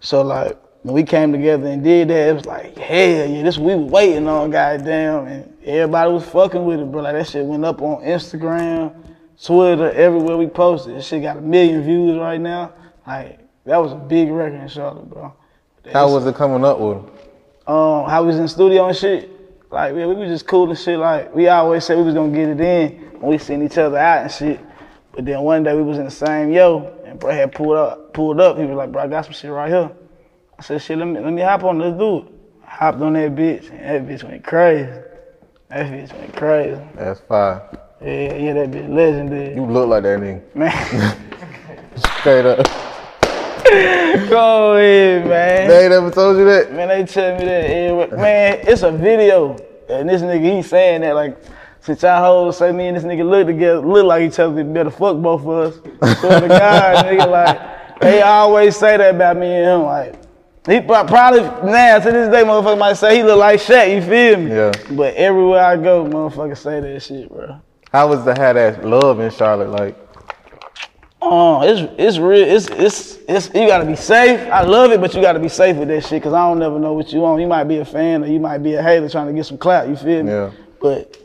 So 0.00 0.22
like 0.22 0.56
when 0.82 0.94
we 0.94 1.02
came 1.02 1.32
together 1.32 1.66
and 1.66 1.82
did 1.82 2.08
that, 2.08 2.28
it 2.28 2.34
was 2.34 2.46
like 2.46 2.76
hell 2.76 3.28
yeah, 3.28 3.42
this 3.42 3.58
we 3.58 3.74
was 3.74 3.90
waiting 3.90 4.28
on, 4.28 4.50
goddamn, 4.50 5.26
and 5.26 5.56
everybody 5.64 6.12
was 6.12 6.24
fucking 6.24 6.64
with 6.64 6.80
it, 6.80 6.92
bro. 6.92 7.02
Like 7.02 7.14
that 7.14 7.26
shit 7.28 7.44
went 7.44 7.64
up 7.64 7.82
on 7.82 8.02
Instagram, 8.02 8.94
Twitter, 9.42 9.90
everywhere 9.90 10.36
we 10.36 10.46
posted. 10.46 10.94
This 10.94 11.06
shit 11.06 11.22
got 11.22 11.36
a 11.36 11.40
million 11.40 11.82
views 11.82 12.16
right 12.16 12.40
now. 12.40 12.74
Like 13.06 13.40
that 13.64 13.78
was 13.78 13.92
a 13.92 13.96
big 13.96 14.30
record 14.30 14.60
in 14.60 14.68
Charlotte, 14.68 15.10
bro. 15.10 15.34
How 15.92 16.12
was 16.12 16.26
it 16.26 16.34
coming 16.36 16.64
up 16.64 16.78
with 16.78 16.98
him? 16.98 17.10
um, 17.68 18.08
how 18.08 18.22
we 18.22 18.28
was 18.28 18.38
in 18.38 18.48
studio 18.48 18.88
and 18.88 18.96
shit. 18.96 19.30
Like, 19.70 19.94
yeah, 19.94 20.06
we 20.06 20.14
was 20.14 20.28
just 20.28 20.46
cool 20.46 20.70
and 20.70 20.78
shit. 20.78 20.98
Like, 20.98 21.34
we 21.34 21.48
always 21.48 21.84
said 21.84 21.98
we 21.98 22.04
was 22.04 22.14
gonna 22.14 22.32
get 22.32 22.48
it 22.48 22.60
in 22.60 22.90
when 23.20 23.30
we 23.32 23.38
seen 23.38 23.62
each 23.62 23.76
other 23.76 23.98
out 23.98 24.22
and 24.22 24.32
shit. 24.32 24.60
But 25.12 25.24
then 25.24 25.42
one 25.42 25.62
day 25.62 25.74
we 25.74 25.82
was 25.82 25.98
in 25.98 26.04
the 26.04 26.10
same 26.10 26.52
yo, 26.52 26.94
and 27.04 27.18
bro 27.18 27.32
had 27.32 27.52
pulled 27.52 27.76
up, 27.76 28.14
pulled 28.14 28.40
up. 28.40 28.56
He 28.56 28.64
was 28.64 28.76
like, 28.76 28.92
bro, 28.92 29.02
I 29.02 29.08
got 29.08 29.24
some 29.24 29.34
shit 29.34 29.50
right 29.50 29.68
here. 29.68 29.90
I 30.58 30.62
said, 30.62 30.80
shit, 30.80 30.96
let 30.96 31.06
me 31.06 31.20
let 31.20 31.32
me 31.32 31.42
hop 31.42 31.64
on, 31.64 31.78
let's 31.78 31.98
do 31.98 32.18
it. 32.18 32.24
Hopped 32.62 33.00
on 33.00 33.12
that 33.14 33.34
bitch, 33.34 33.70
and 33.70 33.80
that 33.80 34.06
bitch 34.06 34.22
went 34.22 34.44
crazy. 34.44 34.90
That 35.68 35.86
bitch 35.86 36.12
went 36.18 36.36
crazy. 36.36 36.80
That's 36.94 37.20
fine. 37.20 37.60
Yeah, 38.00 38.34
yeah, 38.36 38.52
that 38.54 38.70
bitch 38.70 38.88
legendary. 38.88 39.54
You 39.54 39.66
look 39.66 39.88
like 39.88 40.04
that 40.04 40.20
nigga. 40.20 40.54
Man, 40.54 41.16
Straight 42.20 42.46
up. 42.46 42.66
Go 44.38 44.74
ahead, 44.74 45.26
man. 45.26 45.68
They 45.68 45.84
ain't 45.84 45.92
ever 45.92 46.10
told 46.10 46.36
you 46.38 46.44
that? 46.44 46.72
Man, 46.72 46.88
they 46.88 47.04
tell 47.04 47.38
me 47.38 47.44
that, 47.44 47.64
everywhere. 47.64 48.16
man, 48.16 48.60
it's 48.62 48.82
a 48.82 48.92
video. 48.92 49.56
And 49.88 50.08
this 50.08 50.22
nigga, 50.22 50.56
he 50.56 50.62
saying 50.62 51.00
that, 51.00 51.14
like, 51.14 51.36
since 51.80 52.02
y'all 52.02 52.22
hoes 52.22 52.58
say 52.58 52.72
me 52.72 52.88
and 52.88 52.96
this 52.96 53.04
nigga 53.04 53.28
look 53.28 53.46
together, 53.46 53.80
look 53.80 54.04
like 54.04 54.22
each 54.22 54.38
other, 54.38 54.54
they 54.54 54.62
better 54.62 54.90
fuck 54.90 55.16
both 55.16 55.42
of 55.42 55.48
us. 55.48 55.74
Swear 56.20 56.40
to 56.40 56.48
God, 56.48 57.06
nigga, 57.06 57.30
like, 57.30 58.00
they 58.00 58.22
always 58.22 58.76
say 58.76 58.96
that 58.96 59.14
about 59.14 59.36
me 59.38 59.46
and 59.46 59.64
him, 59.64 59.82
like, 59.82 60.14
he 60.68 60.80
probably, 60.82 61.40
now, 61.40 61.98
to 61.98 62.12
this 62.12 62.30
day, 62.30 62.44
motherfucker 62.44 62.78
might 62.78 62.92
say 62.94 63.16
he 63.16 63.22
look 63.22 63.38
like 63.38 63.58
Shaq, 63.58 63.94
you 63.94 64.02
feel 64.02 64.38
me? 64.38 64.50
Yeah. 64.50 64.72
But 64.90 65.14
everywhere 65.14 65.64
I 65.64 65.76
go, 65.76 66.04
motherfuckers 66.04 66.58
say 66.58 66.80
that 66.80 67.02
shit, 67.02 67.30
bro. 67.30 67.58
How 67.90 68.08
was 68.08 68.22
the 68.26 68.38
have 68.38 68.56
that 68.56 68.84
love 68.84 69.20
in 69.20 69.30
Charlotte 69.30 69.70
like? 69.70 69.96
Oh, 71.20 71.62
it's 71.62 71.92
it's 71.98 72.18
real. 72.18 72.46
It's 72.46 72.68
it's 72.68 73.18
it's 73.28 73.46
you 73.52 73.66
gotta 73.66 73.84
be 73.84 73.96
safe. 73.96 74.40
I 74.50 74.62
love 74.62 74.92
it, 74.92 75.00
but 75.00 75.14
you 75.14 75.20
gotta 75.20 75.40
be 75.40 75.48
safe 75.48 75.76
with 75.76 75.88
that 75.88 76.04
shit. 76.04 76.22
Cause 76.22 76.32
I 76.32 76.48
don't 76.48 76.60
never 76.60 76.78
know 76.78 76.92
what 76.92 77.12
you 77.12 77.20
want. 77.20 77.40
You 77.40 77.48
might 77.48 77.64
be 77.64 77.78
a 77.78 77.84
fan 77.84 78.22
or 78.22 78.28
you 78.28 78.38
might 78.38 78.58
be 78.58 78.74
a 78.74 78.82
hater 78.82 79.08
trying 79.08 79.26
to 79.26 79.32
get 79.32 79.44
some 79.44 79.58
clout. 79.58 79.88
You 79.88 79.96
feel 79.96 80.22
me? 80.22 80.30
Yeah. 80.30 80.52
But 80.80 81.16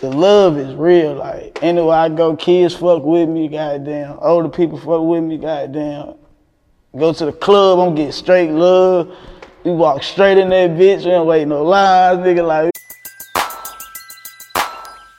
the 0.00 0.08
love 0.08 0.56
is 0.56 0.74
real. 0.74 1.14
Like 1.14 1.58
anywhere 1.62 1.96
I 1.96 2.08
go, 2.08 2.34
kids 2.34 2.74
fuck 2.74 3.04
with 3.04 3.28
me. 3.28 3.48
Goddamn, 3.48 4.18
older 4.22 4.48
people 4.48 4.78
fuck 4.78 5.02
with 5.02 5.22
me. 5.22 5.36
Goddamn, 5.36 6.14
go 6.96 7.12
to 7.12 7.26
the 7.26 7.32
club, 7.32 7.78
I'm 7.78 7.94
getting 7.94 8.12
straight 8.12 8.50
love. 8.50 9.14
We 9.64 9.72
walk 9.72 10.02
straight 10.02 10.38
in 10.38 10.48
that 10.48 10.70
bitch. 10.70 11.04
We 11.04 11.10
don't 11.10 11.26
wait 11.26 11.46
no 11.46 11.62
lines, 11.62 12.20
nigga. 12.20 12.46
Like 12.46 12.72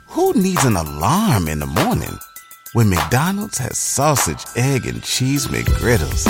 Who 0.08 0.34
needs 0.34 0.66
an 0.66 0.76
alarm 0.76 1.48
in 1.48 1.60
the 1.60 1.68
morning 1.68 2.18
when 2.74 2.90
McDonald's 2.90 3.60
has 3.60 3.78
sausage, 3.78 4.44
egg, 4.56 4.88
and 4.88 5.02
cheese 5.04 5.48
McGriddles 5.48 6.28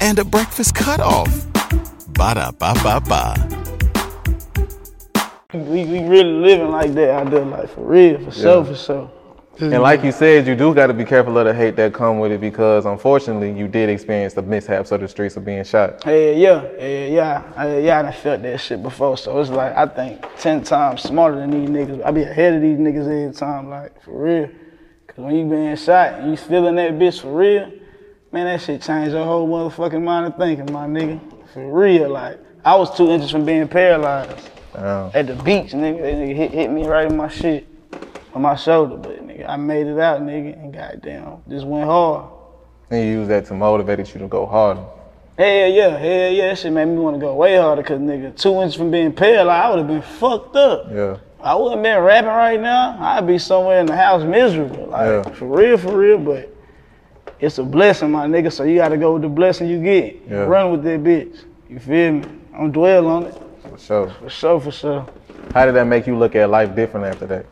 and 0.00 0.18
a 0.18 0.24
breakfast 0.24 0.74
cutoff? 0.74 1.46
Ba 2.08 2.34
da 2.34 2.50
ba 2.50 2.74
ba 2.82 3.00
ba. 3.00 3.34
we, 5.54 5.84
we 5.84 6.00
really 6.00 6.32
living 6.32 6.70
like 6.70 6.92
that 6.94 7.10
out 7.10 7.30
there, 7.30 7.44
like 7.44 7.68
for 7.70 7.84
real, 7.84 8.18
for 8.18 8.32
sure, 8.32 8.64
for 8.64 8.74
sure. 8.74 9.10
And 9.60 9.82
like 9.82 10.02
you 10.02 10.10
said, 10.10 10.46
you 10.46 10.56
do 10.56 10.74
got 10.74 10.88
to 10.88 10.94
be 10.94 11.04
careful 11.04 11.38
of 11.38 11.44
the 11.44 11.54
hate 11.54 11.76
that 11.76 11.92
come 11.92 12.18
with 12.18 12.32
it 12.32 12.40
because 12.40 12.84
unfortunately 12.84 13.52
you 13.56 13.68
did 13.68 13.88
experience 13.88 14.34
the 14.34 14.42
mishaps 14.42 14.90
of 14.90 15.00
the 15.00 15.06
streets 15.06 15.36
of 15.36 15.44
being 15.44 15.62
shot. 15.62 16.02
Hey, 16.02 16.40
yeah, 16.40 16.66
yeah, 16.78 17.06
yeah, 17.06 17.52
I, 17.54 17.78
yeah. 17.78 17.98
I 18.00 18.02
done 18.02 18.12
felt 18.14 18.42
that 18.42 18.60
shit 18.60 18.82
before, 18.82 19.16
so 19.16 19.38
it's 19.40 19.50
like 19.50 19.76
I 19.76 19.86
think 19.86 20.24
ten 20.38 20.64
times 20.64 21.02
smarter 21.02 21.36
than 21.36 21.50
these 21.50 21.68
niggas. 21.68 22.04
I 22.04 22.10
be 22.10 22.22
ahead 22.22 22.54
of 22.54 22.62
these 22.62 22.78
niggas 22.78 23.06
every 23.06 23.32
time, 23.32 23.70
like 23.70 24.02
for 24.02 24.24
real. 24.24 24.50
Cause 25.14 25.26
when 25.26 25.36
you 25.36 25.44
being 25.44 25.76
shot 25.76 26.20
and 26.20 26.30
you 26.30 26.38
feeling 26.38 26.74
that 26.76 26.92
bitch 26.92 27.20
for 27.20 27.36
real, 27.36 27.70
man, 28.32 28.46
that 28.46 28.62
shit 28.62 28.80
changed 28.80 29.12
your 29.12 29.26
whole 29.26 29.46
motherfucking 29.46 30.02
mind 30.02 30.26
of 30.26 30.36
thinking, 30.38 30.72
my 30.72 30.86
nigga. 30.86 31.20
For 31.52 31.70
real, 31.70 32.08
like 32.08 32.38
I 32.64 32.74
was 32.76 32.96
two 32.96 33.10
inches 33.10 33.30
from 33.30 33.44
being 33.44 33.68
paralyzed 33.68 34.48
Damn. 34.72 35.10
at 35.12 35.26
the 35.26 35.34
beach, 35.34 35.72
nigga. 35.72 36.00
That 36.00 36.14
nigga 36.14 36.34
hit, 36.34 36.50
hit 36.52 36.70
me 36.70 36.86
right 36.86 37.10
in 37.10 37.16
my 37.18 37.28
shit, 37.28 37.66
on 38.32 38.40
my 38.40 38.56
shoulder, 38.56 38.96
but 38.96 39.26
nigga, 39.26 39.46
I 39.46 39.56
made 39.56 39.86
it 39.86 39.98
out, 39.98 40.22
nigga, 40.22 40.54
and 40.54 40.72
goddamn, 40.72 41.42
just 41.46 41.66
went 41.66 41.84
hard. 41.84 42.32
And 42.88 43.00
you 43.04 43.18
use 43.18 43.28
that 43.28 43.44
to 43.46 43.54
motivate 43.54 44.14
you 44.14 44.20
to 44.20 44.28
go 44.28 44.46
harder. 44.46 44.84
Hell 45.36 45.68
yeah, 45.68 45.98
hell 45.98 46.30
yeah, 46.30 46.48
that 46.48 46.58
shit 46.58 46.72
made 46.72 46.86
me 46.86 46.96
want 46.96 47.16
to 47.16 47.20
go 47.20 47.34
way 47.34 47.56
harder, 47.56 47.82
cause 47.82 47.98
nigga, 47.98 48.34
two 48.34 48.62
inches 48.62 48.76
from 48.76 48.90
being 48.90 49.12
paralyzed, 49.12 49.62
I 49.62 49.68
would 49.68 49.78
have 49.80 49.88
been 49.88 50.00
fucked 50.18 50.56
up. 50.56 50.86
Yeah. 50.90 51.18
I 51.42 51.54
wouldn't 51.56 51.82
been 51.82 52.00
rapping 52.02 52.28
right 52.28 52.60
now. 52.60 52.96
I'd 53.00 53.26
be 53.26 53.36
somewhere 53.38 53.80
in 53.80 53.86
the 53.86 53.96
house 53.96 54.22
miserable. 54.22 54.86
Like 54.86 55.06
Yeah. 55.06 55.22
for 55.34 55.46
real, 55.46 55.76
for 55.76 55.96
real. 55.96 56.18
But 56.18 56.54
it's 57.40 57.58
a 57.58 57.64
blessing, 57.64 58.12
my 58.12 58.26
nigga. 58.26 58.52
So 58.52 58.62
you 58.62 58.76
gotta 58.76 58.96
go 58.96 59.14
with 59.14 59.22
the 59.22 59.28
blessing 59.28 59.68
you 59.68 59.82
get. 59.82 60.20
Yeah. 60.30 60.44
Run 60.44 60.70
with 60.70 60.84
that 60.84 61.02
bitch. 61.02 61.36
You 61.68 61.78
feel 61.80 62.12
me? 62.12 62.24
I'm 62.56 62.70
dwell 62.70 63.06
on 63.08 63.24
it. 63.24 63.34
For 63.70 63.78
sure. 63.78 64.10
For 64.10 64.30
sure, 64.30 64.60
for 64.60 64.70
sure. 64.70 65.06
How 65.52 65.66
did 65.66 65.74
that 65.74 65.86
make 65.86 66.06
you 66.06 66.16
look 66.16 66.36
at 66.36 66.48
life 66.48 66.74
different 66.76 67.06
after 67.06 67.26
that? 67.26 67.46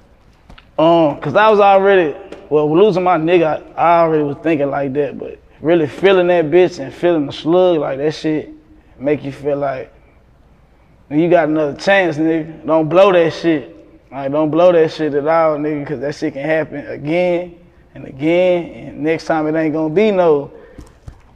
Um, 0.78 1.20
cause 1.20 1.34
I 1.34 1.50
was 1.50 1.58
already 1.60 2.16
well 2.48 2.72
losing 2.72 3.02
my 3.02 3.18
nigga. 3.18 3.62
I, 3.76 3.80
I 3.82 4.00
already 4.02 4.22
was 4.24 4.36
thinking 4.42 4.70
like 4.70 4.92
that, 4.94 5.18
but 5.18 5.38
really 5.60 5.86
feeling 5.88 6.28
that 6.28 6.46
bitch 6.46 6.78
and 6.78 6.94
feeling 6.94 7.26
the 7.26 7.32
slug 7.32 7.78
like 7.78 7.98
that 7.98 8.14
shit 8.14 8.50
make 8.98 9.24
you 9.24 9.32
feel 9.32 9.56
like 9.56 9.92
you 11.10 11.28
got 11.28 11.48
another 11.48 11.76
chance, 11.76 12.16
nigga. 12.18 12.64
Don't 12.64 12.88
blow 12.88 13.12
that 13.12 13.32
shit. 13.32 13.76
Like 14.10 14.32
don't 14.32 14.50
blow 14.50 14.72
that 14.72 14.92
shit 14.92 15.14
at 15.14 15.26
all, 15.26 15.58
nigga, 15.58 15.86
cause 15.86 16.00
that 16.00 16.14
shit 16.14 16.32
can 16.32 16.44
happen 16.44 16.86
again 16.86 17.58
and 17.94 18.06
again. 18.06 18.64
And 18.88 19.02
next 19.02 19.26
time 19.26 19.46
it 19.46 19.58
ain't 19.58 19.72
gonna 19.72 19.94
be 19.94 20.10
no. 20.10 20.52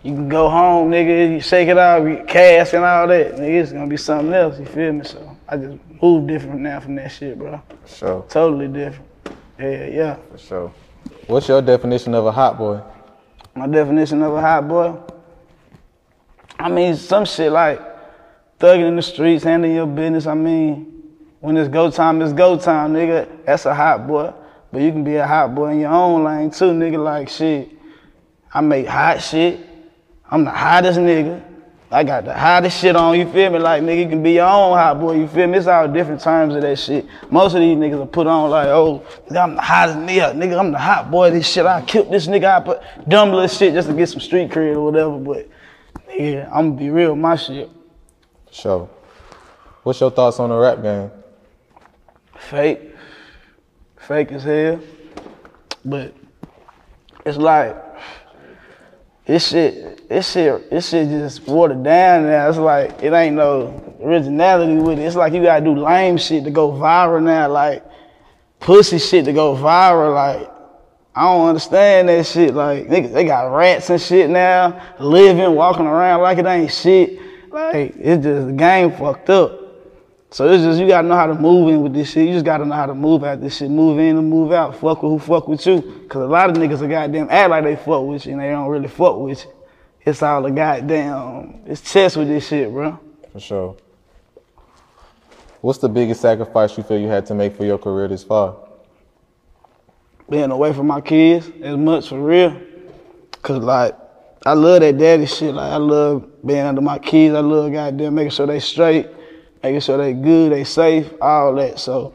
You 0.02 0.14
can 0.14 0.28
go 0.28 0.50
home, 0.50 0.90
nigga. 0.90 1.32
You 1.32 1.40
shake 1.40 1.68
it 1.68 1.78
out, 1.78 2.04
you 2.04 2.24
cast 2.26 2.74
and 2.74 2.84
all 2.84 3.06
that. 3.08 3.36
Nigga, 3.36 3.62
it's 3.62 3.72
gonna 3.72 3.86
be 3.86 3.96
something 3.96 4.32
else. 4.34 4.58
You 4.58 4.66
feel 4.66 4.92
me? 4.92 5.04
So 5.04 5.36
I 5.48 5.56
just 5.56 5.78
move 6.02 6.26
different 6.26 6.60
now 6.60 6.80
from 6.80 6.96
that 6.96 7.08
shit, 7.08 7.38
bro. 7.38 7.62
For 7.84 7.88
sure. 7.88 8.26
Totally 8.28 8.68
different. 8.68 9.08
Yeah, 9.58 9.86
yeah. 9.86 10.16
For 10.32 10.38
sure. 10.38 10.72
What's 11.26 11.48
your 11.48 11.62
definition 11.62 12.14
of 12.14 12.26
a 12.26 12.32
hot 12.32 12.58
boy? 12.58 12.80
My 13.54 13.66
definition 13.66 14.20
of 14.22 14.34
a 14.34 14.40
hot 14.40 14.68
boy. 14.68 14.96
I 16.58 16.68
mean, 16.68 16.96
some 16.96 17.24
shit 17.24 17.52
like 17.52 17.80
thugging 18.58 18.88
in 18.88 18.96
the 18.96 19.02
streets, 19.02 19.44
handling 19.44 19.74
your 19.74 19.86
business. 19.86 20.26
I 20.26 20.34
mean, 20.34 20.93
when 21.44 21.58
it's 21.58 21.68
go 21.68 21.90
time, 21.90 22.22
it's 22.22 22.32
go 22.32 22.58
time, 22.58 22.94
nigga. 22.94 23.28
That's 23.44 23.66
a 23.66 23.74
hot 23.74 24.06
boy. 24.06 24.32
But 24.72 24.80
you 24.80 24.90
can 24.90 25.04
be 25.04 25.16
a 25.16 25.26
hot 25.26 25.54
boy 25.54 25.72
in 25.72 25.80
your 25.80 25.92
own 25.92 26.24
lane 26.24 26.50
too, 26.50 26.72
nigga. 26.72 27.04
Like 27.04 27.28
shit, 27.28 27.70
I 28.52 28.62
make 28.62 28.86
hot 28.86 29.20
shit. 29.20 29.60
I'm 30.30 30.44
the 30.44 30.50
hottest 30.50 30.98
nigga. 30.98 31.44
I 31.90 32.02
got 32.02 32.24
the 32.24 32.32
hottest 32.32 32.80
shit 32.80 32.96
on, 32.96 33.18
you 33.18 33.30
feel 33.30 33.50
me? 33.50 33.58
Like, 33.58 33.82
nigga, 33.82 33.98
you 34.04 34.08
can 34.08 34.22
be 34.22 34.32
your 34.32 34.46
own 34.46 34.76
hot 34.76 34.98
boy, 34.98 35.16
you 35.16 35.28
feel 35.28 35.46
me? 35.46 35.58
It's 35.58 35.66
all 35.66 35.86
different 35.86 36.22
terms 36.22 36.54
of 36.54 36.62
that 36.62 36.78
shit. 36.78 37.06
Most 37.30 37.54
of 37.54 37.60
these 37.60 37.76
niggas 37.76 38.02
are 38.02 38.06
put 38.06 38.26
on 38.26 38.48
like, 38.50 38.66
oh, 38.68 39.04
nigga, 39.28 39.44
I'm 39.44 39.54
the 39.54 39.60
hottest 39.60 39.98
nigga, 39.98 40.32
nigga, 40.34 40.58
I'm 40.58 40.72
the 40.72 40.78
hot 40.78 41.10
boy, 41.10 41.30
this 41.30 41.46
shit, 41.46 41.66
I 41.66 41.82
killed 41.82 42.10
this 42.10 42.26
nigga, 42.26 42.56
I 42.56 42.60
put 42.60 42.80
dumb 43.06 43.30
little 43.30 43.46
shit 43.46 43.74
just 43.74 43.86
to 43.88 43.94
get 43.94 44.08
some 44.08 44.18
street 44.20 44.50
cred 44.50 44.74
or 44.74 44.80
whatever, 44.80 45.18
but, 45.18 45.48
nigga, 46.08 46.46
I'm 46.46 46.70
gonna 46.70 46.80
be 46.80 46.90
real 46.90 47.14
my 47.14 47.36
shit. 47.36 47.70
Sure. 48.50 48.88
What's 49.84 50.00
your 50.00 50.10
thoughts 50.10 50.40
on 50.40 50.48
the 50.48 50.56
rap 50.56 50.82
game? 50.82 51.10
Fake. 52.38 52.94
Fake 53.96 54.32
as 54.32 54.44
hell. 54.44 54.80
But 55.84 56.14
it's 57.24 57.38
like 57.38 57.76
this 59.26 59.48
shit, 59.48 60.08
this 60.08 60.30
shit, 60.30 60.68
this 60.70 60.90
shit 60.90 61.08
just 61.08 61.46
watered 61.46 61.82
down 61.82 62.24
now. 62.24 62.48
It's 62.48 62.58
like 62.58 63.02
it 63.02 63.12
ain't 63.12 63.36
no 63.36 63.96
originality 64.02 64.76
with 64.76 64.98
it. 64.98 65.02
It's 65.02 65.16
like 65.16 65.32
you 65.32 65.42
gotta 65.42 65.64
do 65.64 65.74
lame 65.74 66.18
shit 66.18 66.44
to 66.44 66.50
go 66.50 66.70
viral 66.72 67.22
now, 67.22 67.48
like 67.48 67.82
pussy 68.60 68.98
shit 68.98 69.24
to 69.24 69.32
go 69.32 69.54
viral. 69.56 70.14
Like 70.14 70.50
I 71.14 71.22
don't 71.22 71.48
understand 71.48 72.10
that 72.10 72.26
shit. 72.26 72.54
Like 72.54 72.88
niggas, 72.88 73.14
they 73.14 73.24
got 73.24 73.54
rats 73.54 73.88
and 73.88 74.00
shit 74.00 74.28
now, 74.28 74.82
living, 75.00 75.54
walking 75.54 75.86
around 75.86 76.20
like 76.20 76.36
it 76.36 76.44
ain't 76.44 76.70
shit. 76.70 77.18
Like 77.50 77.94
it's 77.96 78.22
just 78.22 78.46
the 78.48 78.52
game 78.52 78.92
fucked 78.92 79.30
up. 79.30 79.63
So 80.34 80.50
it's 80.50 80.64
just 80.64 80.80
you 80.80 80.88
gotta 80.88 81.06
know 81.06 81.14
how 81.14 81.28
to 81.28 81.34
move 81.36 81.68
in 81.68 81.80
with 81.80 81.94
this 81.94 82.10
shit. 82.10 82.26
You 82.26 82.32
just 82.32 82.44
gotta 82.44 82.64
know 82.64 82.74
how 82.74 82.86
to 82.86 82.94
move 82.94 83.22
out 83.22 83.40
this 83.40 83.56
shit. 83.56 83.70
Move 83.70 84.00
in 84.00 84.16
and 84.16 84.28
move 84.28 84.50
out. 84.50 84.74
Fuck 84.74 85.04
with 85.04 85.12
who 85.12 85.18
fuck 85.20 85.46
with 85.46 85.64
you. 85.64 86.06
Cause 86.08 86.22
a 86.22 86.26
lot 86.26 86.50
of 86.50 86.56
niggas 86.56 86.82
are 86.82 86.88
goddamn 86.88 87.28
act 87.30 87.50
like 87.50 87.62
they 87.62 87.76
fuck 87.76 88.04
with 88.04 88.26
you 88.26 88.32
and 88.32 88.40
they 88.40 88.50
don't 88.50 88.66
really 88.66 88.88
fuck 88.88 89.16
with 89.16 89.44
you. 89.44 89.52
It's 90.04 90.24
all 90.24 90.44
a 90.44 90.50
goddamn 90.50 91.62
it's 91.66 91.80
chess 91.82 92.16
with 92.16 92.26
this 92.26 92.48
shit, 92.48 92.68
bro. 92.72 92.98
For 93.32 93.38
sure. 93.38 93.76
What's 95.60 95.78
the 95.78 95.88
biggest 95.88 96.20
sacrifice 96.20 96.76
you 96.76 96.82
feel 96.82 96.98
you 96.98 97.06
had 97.06 97.26
to 97.26 97.34
make 97.36 97.56
for 97.56 97.64
your 97.64 97.78
career 97.78 98.08
this 98.08 98.24
far? 98.24 98.56
Being 100.28 100.50
away 100.50 100.72
from 100.72 100.88
my 100.88 101.00
kids 101.00 101.48
as 101.62 101.76
much 101.76 102.08
for 102.08 102.20
real. 102.20 102.60
Cause 103.40 103.62
like 103.62 103.96
I 104.44 104.54
love 104.54 104.80
that 104.80 104.98
daddy 104.98 105.26
shit. 105.26 105.54
Like 105.54 105.70
I 105.70 105.76
love 105.76 106.28
being 106.44 106.58
under 106.58 106.80
my 106.80 106.98
kids. 106.98 107.36
I 107.36 107.38
love 107.40 107.70
goddamn 107.70 108.16
making 108.16 108.32
sure 108.32 108.48
they 108.48 108.58
straight, 108.58 109.06
making 109.64 109.80
sure 109.80 109.96
they 109.96 110.12
good, 110.12 110.52
they 110.52 110.62
safe, 110.62 111.10
all 111.22 111.54
that. 111.54 111.80
So 111.80 112.14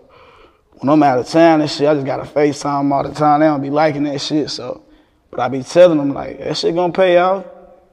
when 0.73 0.87
I'm 0.87 1.01
out 1.01 1.17
of 1.17 1.27
town 1.27 1.61
and 1.61 1.69
shit, 1.69 1.87
I 1.87 1.95
just 1.95 2.05
gotta 2.05 2.23
FaceTime 2.23 2.81
them 2.81 2.93
all 2.93 3.03
the 3.03 3.11
time. 3.11 3.39
They 3.39 3.47
don't 3.47 3.61
be 3.61 3.71
liking 3.71 4.03
that 4.03 4.21
shit. 4.21 4.51
So, 4.51 4.83
but 5.31 5.39
I 5.39 5.47
be 5.47 5.63
telling 5.63 5.97
them 5.97 6.13
like 6.13 6.37
that 6.37 6.55
shit 6.55 6.75
gonna 6.75 6.93
pay 6.93 7.17
off. 7.17 7.45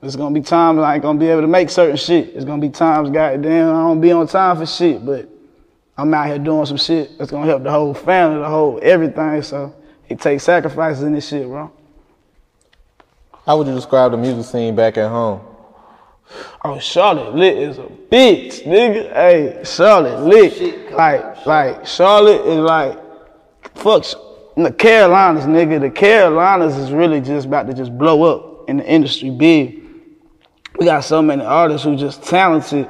There's 0.02 0.14
gonna 0.14 0.34
be 0.34 0.42
times 0.42 0.78
I 0.80 0.94
ain't 0.94 1.02
gonna 1.02 1.18
be 1.18 1.28
able 1.28 1.40
to 1.40 1.46
make 1.46 1.70
certain 1.70 1.96
shit. 1.96 2.34
There's 2.34 2.44
gonna 2.44 2.60
be 2.60 2.68
times, 2.68 3.08
goddamn, 3.08 3.70
I 3.70 3.80
don't 3.80 4.00
be 4.00 4.12
on 4.12 4.26
time 4.26 4.58
for 4.58 4.66
shit, 4.66 5.04
but 5.06 5.26
I'm 5.96 6.12
out 6.12 6.26
here 6.26 6.38
doing 6.38 6.66
some 6.66 6.76
shit 6.76 7.16
that's 7.16 7.30
gonna 7.30 7.46
help 7.46 7.62
the 7.62 7.70
whole 7.70 7.94
family, 7.94 8.40
the 8.40 8.48
whole 8.48 8.78
everything. 8.82 9.40
So 9.40 9.75
it 10.06 10.20
takes 10.20 10.44
sacrifices 10.44 11.02
in 11.02 11.14
this 11.14 11.26
shit, 11.26 11.46
bro. 11.46 11.72
How 13.46 13.56
would 13.56 13.66
you 13.68 13.75
describe 13.75 14.10
the 14.10 14.18
music 14.18 14.44
scene 14.44 14.76
back 14.76 14.98
at 14.98 15.08
home? 15.08 15.40
Oh, 16.64 16.78
Charlotte 16.78 17.35
lit 17.35 17.56
is 17.56 17.78
a 17.78 17.83
bitch, 17.83 18.64
nigga. 18.64 19.12
Hey, 19.12 19.62
Charlotte 19.64 20.21
lit. 20.21 20.92
Like, 20.92 21.47
like 21.47 21.87
Charlotte 21.87 22.45
is 22.47 22.59
like, 22.59 22.99
fuck 23.76 24.04
the 24.56 24.73
Carolinas, 24.73 25.45
nigga. 25.45 25.80
The 25.80 25.90
Carolinas 25.90 26.76
is 26.76 26.90
really 26.90 27.21
just 27.21 27.47
about 27.47 27.66
to 27.68 27.75
just 27.75 27.97
blow 27.97 28.23
up 28.25 28.68
in 28.68 28.78
the 28.78 28.87
industry 28.87 29.30
big. 29.30 29.83
We 30.78 30.87
got 30.87 31.04
so 31.04 31.23
many 31.23 31.45
artists 31.45 31.85
who 31.85 31.97
just 31.97 32.23
talented 32.23 32.88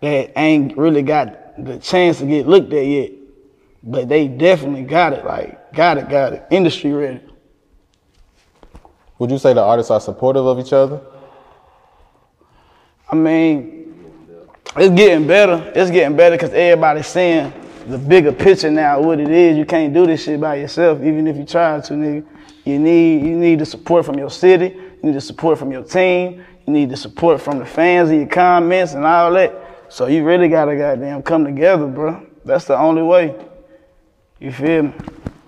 that 0.00 0.38
ain't 0.38 0.76
really 0.76 1.02
got 1.02 1.64
the 1.64 1.78
chance 1.78 2.18
to 2.18 2.26
get 2.26 2.46
looked 2.46 2.72
at 2.72 2.86
yet. 2.86 3.12
But 3.82 4.08
they 4.08 4.28
definitely 4.28 4.84
got 4.84 5.12
it, 5.12 5.24
like, 5.24 5.72
got 5.72 5.98
it, 5.98 6.08
got 6.08 6.32
it. 6.32 6.46
Industry 6.50 6.92
ready. 6.92 7.20
Would 9.18 9.30
you 9.30 9.38
say 9.38 9.52
the 9.52 9.62
artists 9.62 9.90
are 9.90 10.00
supportive 10.00 10.46
of 10.46 10.60
each 10.60 10.72
other? 10.72 11.00
I 13.10 13.14
mean, 13.14 13.94
it's 14.76 14.94
getting 14.94 15.26
better. 15.26 15.72
It's 15.74 15.90
getting 15.90 16.16
better 16.16 16.36
because 16.36 16.52
everybody's 16.52 17.06
seeing 17.06 17.52
the 17.86 17.96
bigger 17.96 18.32
picture 18.32 18.70
now, 18.70 19.00
what 19.00 19.18
it 19.18 19.30
is. 19.30 19.56
You 19.56 19.64
can't 19.64 19.94
do 19.94 20.06
this 20.06 20.24
shit 20.24 20.40
by 20.40 20.56
yourself, 20.56 20.98
even 21.02 21.26
if 21.26 21.36
you 21.36 21.44
try 21.44 21.80
to, 21.80 21.92
nigga. 21.94 22.26
You 22.64 22.78
need 22.78 23.24
you 23.24 23.34
need 23.34 23.60
the 23.60 23.66
support 23.66 24.04
from 24.04 24.18
your 24.18 24.30
city. 24.30 24.66
You 24.68 24.98
need 25.02 25.14
the 25.14 25.22
support 25.22 25.58
from 25.58 25.72
your 25.72 25.82
team. 25.82 26.44
You 26.66 26.72
need 26.72 26.90
the 26.90 26.98
support 26.98 27.40
from 27.40 27.58
the 27.58 27.64
fans 27.64 28.10
and 28.10 28.18
your 28.20 28.28
comments 28.28 28.92
and 28.92 29.06
all 29.06 29.32
that. 29.32 29.54
So 29.88 30.06
you 30.06 30.22
really 30.22 30.48
gotta 30.50 30.76
goddamn 30.76 31.22
come 31.22 31.44
together, 31.46 31.86
bro. 31.86 32.26
That's 32.44 32.66
the 32.66 32.78
only 32.78 33.02
way. 33.02 33.34
You 34.38 34.52
feel 34.52 34.82
me? 34.82 34.92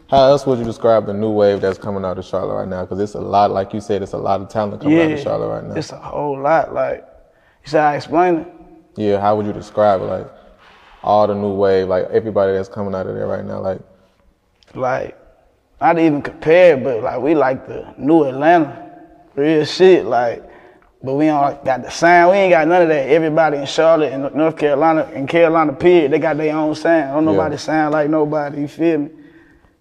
How 0.08 0.24
else 0.28 0.46
would 0.46 0.58
you 0.58 0.64
describe 0.64 1.06
the 1.06 1.12
new 1.12 1.30
wave 1.30 1.60
that's 1.60 1.78
coming 1.78 2.04
out 2.04 2.18
of 2.18 2.24
Charlotte 2.24 2.54
right 2.54 2.68
now? 2.68 2.84
Because 2.84 2.98
it's 2.98 3.14
a 3.14 3.20
lot, 3.20 3.50
like 3.50 3.74
you 3.74 3.80
said, 3.80 4.02
it's 4.02 4.12
a 4.12 4.18
lot 4.18 4.40
of 4.40 4.48
talent 4.48 4.82
coming 4.82 4.98
out 4.98 5.12
of 5.12 5.20
Charlotte 5.20 5.48
right 5.48 5.64
now. 5.64 5.74
It's 5.74 5.92
a 5.92 5.98
whole 5.98 6.40
lot. 6.40 6.72
Like 6.72 7.06
you 7.70 7.78
said, 7.78 7.84
I 7.84 7.94
explain 7.94 8.34
it. 8.38 8.48
Yeah, 8.96 9.20
how 9.20 9.36
would 9.36 9.46
you 9.46 9.52
describe 9.52 10.00
it? 10.00 10.04
Like 10.06 10.26
all 11.04 11.28
the 11.28 11.34
new 11.36 11.54
wave, 11.54 11.86
like 11.86 12.06
everybody 12.10 12.52
that's 12.52 12.68
coming 12.68 12.96
out 12.96 13.06
of 13.06 13.14
there 13.14 13.28
right 13.28 13.44
now, 13.44 13.60
like 13.60 13.78
like 14.74 15.16
not 15.80 15.96
even 16.00 16.20
compare, 16.20 16.76
but 16.76 17.00
like 17.04 17.20
we 17.20 17.36
like 17.36 17.68
the 17.68 17.94
new 17.96 18.24
Atlanta, 18.24 18.90
real 19.36 19.64
shit. 19.64 20.04
Like, 20.04 20.42
but 21.00 21.14
we 21.14 21.26
don't 21.26 21.64
got 21.64 21.82
the 21.82 21.90
sound. 21.90 22.32
We 22.32 22.38
ain't 22.38 22.50
got 22.50 22.66
none 22.66 22.82
of 22.82 22.88
that. 22.88 23.08
Everybody 23.08 23.58
in 23.58 23.66
Charlotte 23.66 24.12
and 24.12 24.34
North 24.34 24.56
Carolina 24.58 25.08
and 25.14 25.28
Carolina, 25.28 25.72
period, 25.72 26.10
they 26.10 26.18
got 26.18 26.36
their 26.38 26.56
own 26.56 26.74
sound. 26.74 27.14
Don't 27.14 27.24
nobody 27.24 27.54
Yeah. 27.54 27.58
sound 27.58 27.92
like 27.92 28.10
nobody. 28.10 28.62
You 28.62 28.68
feel 28.68 28.98
me? 28.98 29.10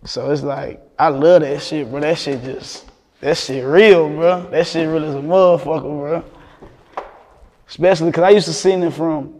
So 0.05 0.29
it's 0.29 0.43
like 0.43 0.79
I 0.99 1.07
love 1.07 1.41
that 1.41 1.59
shit, 1.63 1.89
bro. 1.89 2.01
That 2.01 2.19
shit 2.19 2.43
just 2.43 2.85
that 3.21 3.35
shit 3.35 3.65
real, 3.65 4.09
bro. 4.09 4.47
That 4.51 4.67
shit 4.67 4.87
real 4.87 5.03
as 5.05 5.15
a 5.15 5.17
motherfucker, 5.17 5.81
bro. 5.81 6.23
Especially 7.69 8.11
cause 8.11 8.23
I 8.23 8.31
used 8.31 8.47
to 8.47 8.53
sing 8.53 8.81
it 8.83 8.91
from 8.91 9.33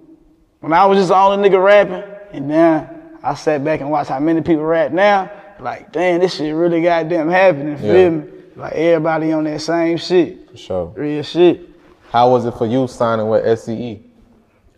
when 0.60 0.72
I 0.72 0.86
was 0.86 1.00
just 1.00 1.10
the 1.10 1.16
only 1.16 1.50
nigga 1.50 1.62
rapping, 1.64 2.04
and 2.32 2.48
now 2.48 2.90
I 3.24 3.34
sat 3.34 3.64
back 3.64 3.82
and 3.82 3.90
watched 3.90 4.10
how 4.10 4.20
many 4.20 4.42
people 4.42 4.64
rap 4.64 4.92
now. 4.92 5.32
Like, 5.60 5.92
damn, 5.92 6.20
this 6.20 6.36
shit 6.36 6.54
really 6.56 6.82
goddamn 6.82 7.30
happening. 7.30 7.76
Feel 7.78 7.96
Yeah. 7.96 8.10
me? 8.10 8.24
Like 8.56 8.74
everybody 8.74 9.32
on 9.32 9.46
that 9.46 9.62
same 9.62 9.98
shit, 9.98 10.52
for 10.52 10.58
sure. 10.58 10.94
real 10.96 11.24
shit. 11.24 11.70
How 12.12 12.30
was 12.30 12.46
it 12.46 12.54
for 12.56 12.66
you 12.68 12.88
signing 12.88 13.28
with? 13.30 13.44
SCE? 13.46 14.02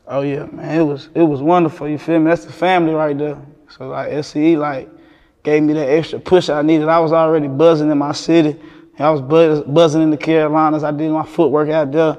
Oh 0.07 0.21
yeah, 0.21 0.45
man, 0.51 0.79
it 0.79 0.83
was 0.83 1.09
it 1.13 1.21
was 1.21 1.41
wonderful. 1.41 1.87
You 1.87 1.97
feel 1.97 2.19
me? 2.19 2.29
That's 2.29 2.45
the 2.45 2.53
family 2.53 2.93
right 2.93 3.17
there. 3.17 3.37
So 3.69 3.89
like 3.89 4.11
SCE 4.11 4.57
like 4.57 4.89
gave 5.43 5.63
me 5.63 5.73
that 5.73 5.87
extra 5.89 6.19
push 6.19 6.49
I 6.49 6.61
needed. 6.61 6.87
I 6.87 6.99
was 6.99 7.11
already 7.11 7.47
buzzing 7.47 7.89
in 7.91 7.97
my 7.97 8.11
city. 8.13 8.59
I 8.99 9.09
was 9.09 9.21
buzz, 9.21 9.61
buzzing 9.61 10.01
in 10.03 10.09
the 10.11 10.17
Carolinas. 10.17 10.83
I 10.83 10.91
did 10.91 11.09
my 11.11 11.25
footwork 11.25 11.69
out 11.69 11.91
there. 11.91 12.17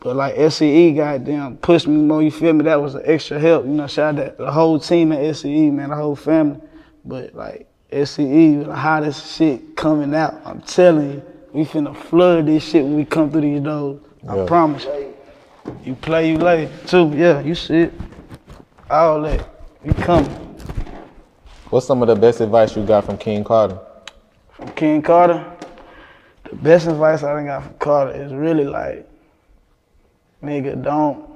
But 0.00 0.16
like 0.16 0.34
SCE 0.34 0.96
goddamn 0.96 1.58
pushed 1.58 1.86
me 1.86 1.96
more, 1.96 2.22
you 2.22 2.30
feel 2.30 2.54
me? 2.54 2.64
That 2.64 2.80
was 2.80 2.94
an 2.94 3.02
extra 3.04 3.38
help. 3.38 3.66
You 3.66 3.72
know, 3.72 3.86
shout 3.86 4.18
out 4.18 4.36
to 4.38 4.44
the 4.44 4.50
whole 4.50 4.78
team 4.78 5.12
at 5.12 5.18
SCE, 5.20 5.70
man, 5.72 5.90
the 5.90 5.96
whole 5.96 6.16
family. 6.16 6.60
But 7.04 7.34
like 7.34 7.68
SCE, 7.92 8.64
the 8.64 8.74
hottest 8.74 9.36
shit 9.36 9.76
coming 9.76 10.14
out. 10.14 10.40
I'm 10.44 10.62
telling 10.62 11.12
you, 11.12 11.22
we 11.52 11.64
finna 11.64 11.94
flood 11.94 12.46
this 12.46 12.64
shit 12.64 12.82
when 12.82 12.96
we 12.96 13.04
come 13.04 13.30
through 13.30 13.42
these 13.42 13.60
doors. 13.60 14.00
I 14.28 14.36
Yeah. 14.36 14.46
promise 14.46 14.84
you. 14.86 15.14
You 15.84 15.94
play, 15.94 16.30
you 16.30 16.38
lay. 16.38 16.68
Too, 16.86 17.12
yeah, 17.14 17.40
you 17.40 17.54
see 17.54 17.82
it. 17.82 17.92
All 18.90 19.20
that. 19.22 19.44
You 19.84 19.92
coming. 19.94 20.30
What's 21.68 21.86
some 21.86 22.02
of 22.02 22.08
the 22.08 22.16
best 22.16 22.40
advice 22.40 22.74
you 22.76 22.84
got 22.84 23.04
from 23.04 23.18
King 23.18 23.44
Carter? 23.44 23.78
From 24.50 24.68
King 24.70 25.02
Carter, 25.02 25.44
the 26.48 26.56
best 26.56 26.86
advice 26.88 27.22
I 27.22 27.34
done 27.34 27.46
got 27.46 27.62
from 27.64 27.74
Carter 27.74 28.12
is 28.12 28.32
really 28.32 28.64
like, 28.64 29.06
nigga, 30.42 30.82
don't 30.82 31.28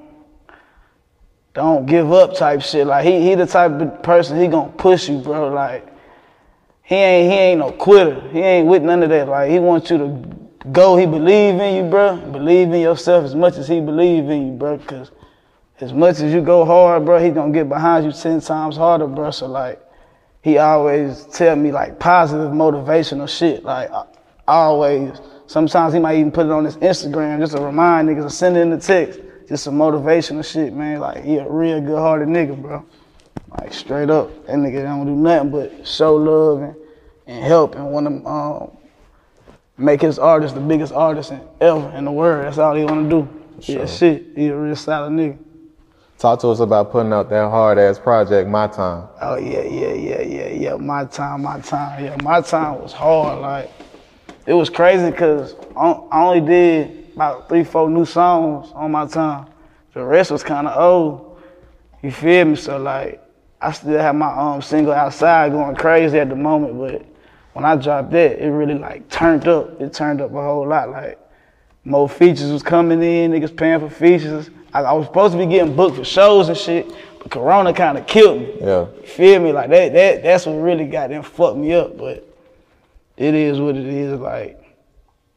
don't 1.53 1.85
give 1.85 2.11
up 2.11 2.35
type 2.35 2.61
shit. 2.61 2.85
Like 2.85 3.05
he 3.05 3.21
he 3.21 3.35
the 3.35 3.45
type 3.45 3.71
of 3.71 4.03
person 4.03 4.39
he 4.39 4.47
gonna 4.47 4.71
push 4.73 5.07
you, 5.07 5.19
bro. 5.19 5.47
Like 5.49 5.87
he 6.83 6.95
ain't 6.95 7.31
he 7.31 7.37
ain't 7.37 7.59
no 7.59 7.71
quitter. 7.71 8.19
He 8.29 8.39
ain't 8.39 8.67
with 8.67 8.83
none 8.83 9.01
of 9.03 9.09
that. 9.09 9.27
Like 9.27 9.49
he 9.49 9.59
wants 9.59 9.89
you 9.89 9.97
to 9.97 10.69
go. 10.71 10.97
He 10.97 11.05
believe 11.05 11.55
in 11.55 11.75
you, 11.75 11.89
bro. 11.89 12.17
Believe 12.17 12.73
in 12.73 12.81
yourself 12.81 13.23
as 13.23 13.33
much 13.33 13.55
as 13.55 13.67
he 13.67 13.79
believe 13.79 14.29
in 14.29 14.47
you, 14.47 14.53
bro. 14.53 14.77
Cause 14.79 15.11
as 15.79 15.93
much 15.93 16.19
as 16.19 16.33
you 16.33 16.41
go 16.41 16.65
hard, 16.65 17.05
bro, 17.05 17.23
he 17.23 17.31
gonna 17.31 17.53
get 17.53 17.69
behind 17.69 18.05
you 18.05 18.11
ten 18.11 18.41
times 18.41 18.75
harder, 18.75 19.07
bro. 19.07 19.31
So 19.31 19.47
like 19.47 19.81
he 20.41 20.57
always 20.57 21.25
tell 21.27 21.55
me 21.55 21.71
like 21.71 21.99
positive 21.99 22.51
motivational 22.51 23.29
shit. 23.29 23.63
Like 23.63 23.89
I, 23.91 24.05
always. 24.47 25.11
Sometimes 25.47 25.93
he 25.93 25.99
might 25.99 26.17
even 26.17 26.31
put 26.31 26.45
it 26.45 26.51
on 26.51 26.65
his 26.65 26.77
Instagram 26.77 27.39
just 27.39 27.55
to 27.55 27.61
remind 27.61 28.09
niggas 28.09 28.23
to 28.23 28.29
send 28.29 28.57
in 28.57 28.69
the 28.69 28.77
text. 28.77 29.19
Just 29.47 29.63
some 29.63 29.77
motivational 29.77 30.43
shit, 30.43 30.73
man. 30.73 30.99
Like 30.99 31.23
he 31.23 31.37
a 31.37 31.47
real 31.47 31.79
good 31.79 31.97
hearted 31.97 32.27
nigga, 32.27 32.59
bro. 32.59 32.83
Like 33.49 33.73
straight 33.73 34.09
up. 34.09 34.47
That 34.47 34.55
nigga 34.55 34.83
don't 34.83 35.05
do 35.05 35.15
nothing 35.15 35.51
but 35.51 35.87
show 35.87 36.15
love 36.15 36.61
and, 36.61 36.75
and 37.27 37.43
help 37.43 37.75
and 37.75 37.91
want 37.91 38.07
to 38.07 38.27
um, 38.27 38.77
make 39.77 40.01
his 40.01 40.17
artist 40.17 40.55
the 40.55 40.61
biggest 40.61 40.93
artist 40.93 41.31
in, 41.31 41.41
ever 41.61 41.89
in 41.95 42.05
the 42.05 42.11
world. 42.11 42.45
That's 42.45 42.57
all 42.57 42.75
he 42.75 42.83
wanna 42.83 43.09
do. 43.09 43.29
Yeah, 43.61 43.85
shit. 43.85 44.25
He 44.35 44.47
a 44.47 44.57
real 44.57 44.75
solid 44.75 45.11
nigga. 45.11 45.37
Talk 46.17 46.39
to 46.41 46.47
us 46.47 46.59
about 46.59 46.91
putting 46.91 47.11
out 47.11 47.29
that 47.29 47.49
hard 47.49 47.77
ass 47.77 47.99
project, 47.99 48.49
My 48.49 48.67
Time. 48.67 49.07
Oh 49.21 49.35
yeah, 49.35 49.61
yeah, 49.63 49.93
yeah, 49.93 50.21
yeah, 50.21 50.47
yeah. 50.47 50.75
My 50.75 51.05
time, 51.05 51.43
my 51.43 51.59
time. 51.59 52.03
Yeah, 52.03 52.15
my 52.23 52.41
time 52.41 52.81
was 52.81 52.93
hard. 52.93 53.41
Like 53.41 53.69
it 54.45 54.53
was 54.53 54.69
crazy 54.69 55.09
because 55.09 55.55
I 55.75 55.99
only 56.11 56.41
did 56.41 57.11
about 57.15 57.49
three, 57.49 57.63
four 57.63 57.89
new 57.89 58.05
songs 58.05 58.71
on 58.73 58.91
my 58.91 59.07
time. 59.07 59.47
The 59.93 60.03
rest 60.03 60.31
was 60.31 60.43
kind 60.43 60.67
of 60.67 60.77
old. 60.77 61.41
You 62.03 62.11
feel 62.11 62.45
me? 62.45 62.55
So 62.55 62.77
like 62.77 63.21
I 63.61 63.71
still 63.71 63.97
have 63.97 64.15
my 64.15 64.31
um 64.31 64.61
single 64.61 64.93
outside 64.93 65.51
going 65.51 65.75
crazy 65.75 66.19
at 66.19 66.29
the 66.29 66.35
moment, 66.35 66.77
but 66.77 67.05
when 67.53 67.65
I 67.65 67.75
dropped 67.77 68.11
that, 68.11 68.39
it 68.39 68.49
really 68.49 68.77
like 68.77 69.09
turned 69.09 69.47
up. 69.47 69.81
It 69.81 69.93
turned 69.93 70.21
up 70.21 70.31
a 70.31 70.41
whole 70.41 70.67
lot. 70.67 70.89
Like 70.89 71.17
more 71.85 72.09
features 72.09 72.51
was 72.51 72.61
coming 72.61 73.01
in, 73.01 73.31
niggas 73.31 73.55
paying 73.55 73.79
for 73.79 73.89
features. 73.89 74.49
I, 74.73 74.81
I 74.81 74.91
was 74.91 75.07
supposed 75.07 75.33
to 75.33 75.37
be 75.37 75.45
getting 75.45 75.75
booked 75.75 75.95
for 75.95 76.03
shows 76.03 76.49
and 76.49 76.57
shit, 76.57 76.91
but 77.19 77.31
Corona 77.31 77.73
kind 77.73 77.97
of 77.97 78.05
killed 78.05 78.41
me. 78.41 78.55
Yeah. 78.59 78.87
You 79.01 79.07
feel 79.07 79.39
me? 79.39 79.53
Like 79.53 79.69
that, 79.69 79.93
that 79.93 80.23
that's 80.23 80.45
what 80.45 80.55
really 80.55 80.85
got 80.85 81.09
them 81.09 81.23
fucked 81.23 81.57
me 81.57 81.73
up. 81.73 81.97
But 81.97 82.24
it 83.17 83.33
is 83.33 83.59
what 83.59 83.75
it 83.75 83.85
is. 83.85 84.19
Like 84.19 84.61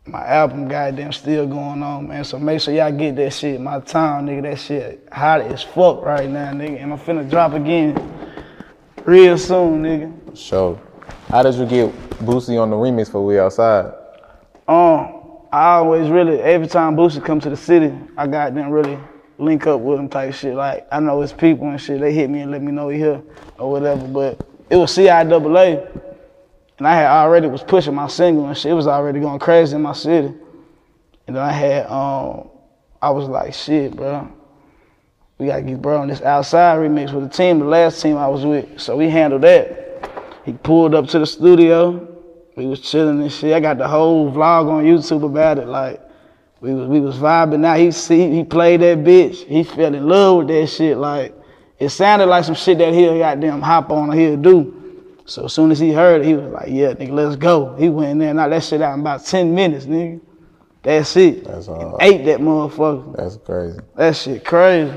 my 0.06 0.26
album, 0.26 0.68
goddamn, 0.68 1.12
still 1.12 1.46
going 1.46 1.82
on, 1.82 2.08
man. 2.08 2.24
So 2.24 2.38
make 2.38 2.60
sure 2.60 2.74
y'all 2.74 2.90
get 2.90 3.16
that 3.16 3.32
shit. 3.32 3.60
My 3.60 3.80
time, 3.80 4.26
nigga. 4.26 4.42
That 4.42 4.58
shit 4.58 5.08
hot 5.12 5.42
as 5.42 5.62
fuck 5.62 6.02
right 6.02 6.28
now, 6.28 6.52
nigga. 6.52 6.82
And 6.82 6.92
I'm 6.92 6.98
finna 6.98 7.28
drop 7.28 7.52
again 7.52 7.94
real 9.04 9.36
soon, 9.36 9.82
nigga. 9.82 10.36
Sure. 10.36 10.80
How 11.28 11.42
did 11.42 11.54
you 11.56 11.66
get 11.66 11.92
Boosie 12.24 12.60
on 12.60 12.70
the 12.70 12.76
remix 12.76 13.10
for 13.10 13.24
We 13.24 13.38
Outside? 13.38 13.92
Um, 14.66 15.14
I 15.52 15.74
always 15.74 16.08
really 16.10 16.40
every 16.40 16.66
time 16.66 16.96
Boosie 16.96 17.24
come 17.24 17.40
to 17.40 17.50
the 17.50 17.56
city, 17.56 17.92
I 18.16 18.26
got 18.26 18.54
them 18.54 18.70
really 18.70 18.98
link 19.38 19.66
up 19.66 19.80
with 19.80 19.98
him 19.98 20.08
type 20.08 20.34
shit. 20.34 20.54
Like 20.54 20.86
I 20.90 21.00
know 21.00 21.20
his 21.20 21.32
people 21.32 21.68
and 21.68 21.80
shit. 21.80 22.00
They 22.00 22.12
hit 22.12 22.28
me 22.30 22.40
and 22.40 22.50
let 22.50 22.62
me 22.62 22.72
know 22.72 22.88
he 22.88 22.98
here 22.98 23.22
or 23.58 23.70
whatever. 23.70 24.06
But 24.06 24.46
it 24.70 24.76
was 24.76 24.96
CIAA, 24.96 26.07
and 26.78 26.86
I 26.86 26.94
had 26.94 27.06
already 27.06 27.48
was 27.48 27.62
pushing 27.62 27.94
my 27.94 28.06
single 28.06 28.46
and 28.46 28.56
shit. 28.56 28.70
It 28.70 28.74
was 28.74 28.86
already 28.86 29.20
going 29.20 29.40
crazy 29.40 29.74
in 29.74 29.82
my 29.82 29.92
city. 29.92 30.32
And 31.26 31.36
then 31.36 31.42
I 31.42 31.52
had 31.52 31.86
um, 31.86 32.48
I 33.02 33.10
was 33.10 33.28
like 33.28 33.52
shit, 33.52 33.94
bro. 33.94 34.32
We 35.38 35.46
gotta 35.46 35.62
get 35.62 35.82
bro 35.82 36.00
on 36.00 36.08
this 36.08 36.22
outside 36.22 36.78
remix 36.78 37.12
with 37.12 37.30
the 37.30 37.36
team, 37.36 37.58
the 37.58 37.64
last 37.64 38.00
team 38.00 38.16
I 38.16 38.28
was 38.28 38.44
with. 38.44 38.80
So 38.80 38.96
we 38.96 39.08
handled 39.10 39.42
that. 39.42 40.10
He 40.44 40.52
pulled 40.52 40.94
up 40.94 41.06
to 41.08 41.18
the 41.18 41.26
studio. 41.26 42.06
We 42.56 42.66
was 42.66 42.80
chilling 42.80 43.20
and 43.20 43.30
shit. 43.30 43.54
I 43.54 43.60
got 43.60 43.78
the 43.78 43.86
whole 43.86 44.32
vlog 44.32 44.68
on 44.68 44.84
YouTube 44.84 45.24
about 45.24 45.58
it. 45.58 45.68
Like 45.68 46.00
we 46.60 46.74
was 46.74 46.88
we 46.88 47.00
was 47.00 47.16
vibing 47.16 47.64
out. 47.64 47.78
He 47.78 47.90
see 47.90 48.30
he 48.30 48.44
played 48.44 48.80
that 48.80 48.98
bitch. 48.98 49.46
He 49.46 49.64
fell 49.64 49.94
in 49.94 50.08
love 50.08 50.38
with 50.38 50.48
that 50.48 50.66
shit. 50.68 50.96
Like 50.96 51.34
it 51.78 51.90
sounded 51.90 52.26
like 52.26 52.44
some 52.44 52.54
shit 52.54 52.78
that 52.78 52.94
he'll 52.94 53.18
goddamn 53.18 53.62
hop 53.62 53.90
on 53.90 54.10
or 54.10 54.14
he'll 54.14 54.36
do. 54.36 54.77
So 55.28 55.44
as 55.44 55.52
soon 55.52 55.70
as 55.70 55.78
he 55.78 55.92
heard 55.92 56.22
it, 56.22 56.26
he 56.26 56.34
was 56.34 56.50
like, 56.50 56.68
yeah, 56.68 56.94
nigga, 56.94 57.10
let's 57.10 57.36
go. 57.36 57.76
He 57.76 57.90
went 57.90 58.12
in 58.12 58.18
there, 58.18 58.30
and 58.30 58.38
knocked 58.38 58.50
that 58.50 58.64
shit 58.64 58.80
out 58.80 58.94
in 58.94 59.00
about 59.00 59.26
10 59.26 59.54
minutes, 59.54 59.84
nigga. 59.84 60.22
That's 60.82 61.14
it. 61.18 61.44
That's 61.44 61.68
all. 61.68 61.90
hard. 61.90 62.02
ate 62.02 62.24
that 62.24 62.40
motherfucker. 62.40 63.14
That's 63.14 63.36
crazy. 63.36 63.78
That 63.94 64.16
shit 64.16 64.42
crazy. 64.42 64.96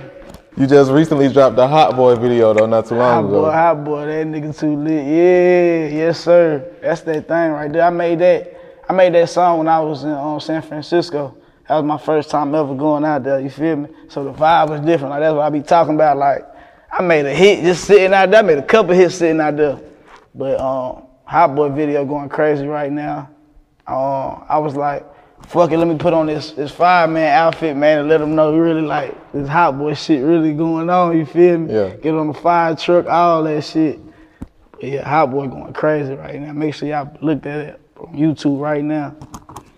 You 0.56 0.68
just 0.68 0.90
recently 0.90 1.28
dropped 1.28 1.58
the 1.58 1.68
Hot 1.68 1.98
Boy 1.98 2.16
video 2.16 2.54
though, 2.54 2.66
not 2.66 2.86
too 2.86 2.96
long 2.96 3.24
Hot 3.24 3.30
ago. 3.30 3.42
boy, 3.42 3.52
hot 3.52 3.84
boy, 3.84 4.06
that 4.06 4.28
nigga 4.28 4.58
too 4.58 4.76
lit. 4.78 5.06
Yeah, 5.06 5.98
yes 5.98 6.22
sir. 6.22 6.76
That's 6.82 7.02
that 7.02 7.28
thing 7.28 7.52
right 7.52 7.72
there. 7.72 7.84
I 7.84 7.90
made 7.90 8.20
that. 8.20 8.58
I 8.88 8.94
made 8.94 9.14
that 9.14 9.30
song 9.30 9.60
when 9.60 9.68
I 9.68 9.80
was 9.82 10.04
in 10.04 10.12
um, 10.12 10.40
San 10.40 10.62
Francisco. 10.62 11.36
That 11.68 11.76
was 11.76 11.86
my 11.86 11.98
first 11.98 12.30
time 12.30 12.56
ever 12.56 12.74
going 12.76 13.04
out 13.04 13.24
there. 13.24 13.40
You 13.40 13.50
feel 13.50 13.76
me? 13.78 13.90
So 14.08 14.24
the 14.24 14.34
vibe 14.34 14.70
was 14.70 14.82
different. 14.82 15.12
Like 15.12 15.22
that's 15.22 15.34
what 15.34 15.42
I 15.42 15.50
be 15.50 15.62
talking 15.62 15.96
about. 15.96 16.18
Like 16.18 16.46
I 16.92 17.02
made 17.02 17.26
a 17.26 17.34
hit 17.34 17.64
just 17.64 17.86
sitting 17.86 18.14
out 18.14 18.32
there. 18.32 18.40
I 18.40 18.44
made 18.44 18.58
a 18.58 18.66
couple 18.66 18.94
hits 18.94 19.16
sitting 19.16 19.42
out 19.42 19.58
there. 19.58 19.80
But 20.34 20.60
um, 20.60 21.04
hot 21.26 21.56
boy 21.56 21.70
video 21.70 22.06
going 22.06 22.30
crazy 22.30 22.66
right 22.66 22.92
now. 22.92 23.30
Um, 23.88 24.46
I 24.48 24.58
was 24.58 24.76
like, 24.76 25.06
fuck 25.48 25.72
it, 25.72 25.78
let 25.78 25.88
me 25.88 25.98
put 25.98 26.14
on 26.14 26.28
this 26.28 26.52
this 26.52 26.72
fireman 26.72 27.28
outfit, 27.28 27.76
man, 27.76 28.00
and 28.00 28.10
let 28.10 28.20
them 28.20 28.36
know 28.36 28.58
really 28.58 28.82
like 28.82 29.16
this 29.34 29.48
hot 29.50 29.78
boy 29.78 29.94
shit 29.94 30.24
really 30.24 30.54
going 30.54 30.90
on. 30.90 31.18
You 31.18 31.26
feel 31.26 31.58
me? 31.58 31.74
Yeah. 31.74 31.90
Get 31.96 32.14
on 32.14 32.28
the 32.28 32.34
fire 32.34 32.76
truck, 32.76 33.08
all 33.08 33.44
that 33.44 33.64
shit. 33.64 34.00
But 34.72 34.84
yeah, 34.84 35.08
hot 35.08 35.32
boy 35.32 35.48
going 35.48 35.74
crazy 35.74 36.14
right 36.14 36.40
now. 36.40 36.54
Make 36.54 36.76
sure 36.76 36.88
y'all 36.88 37.18
look 37.22 37.46
at 37.46 37.60
it 37.60 37.82
on 37.98 38.14
YouTube 38.14 38.62
right 38.62 38.84
now. 38.84 39.16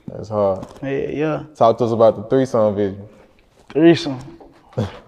That's 0.08 0.30
hard. 0.30 0.68
Yeah, 0.84 0.90
yeah. 0.90 1.44
Talk 1.56 1.78
to 1.80 1.86
us 1.86 1.92
about 1.92 2.16
the 2.16 2.24
three 2.24 2.46
song 2.46 2.76
video. 2.76 3.10
Threesome. 3.70 4.20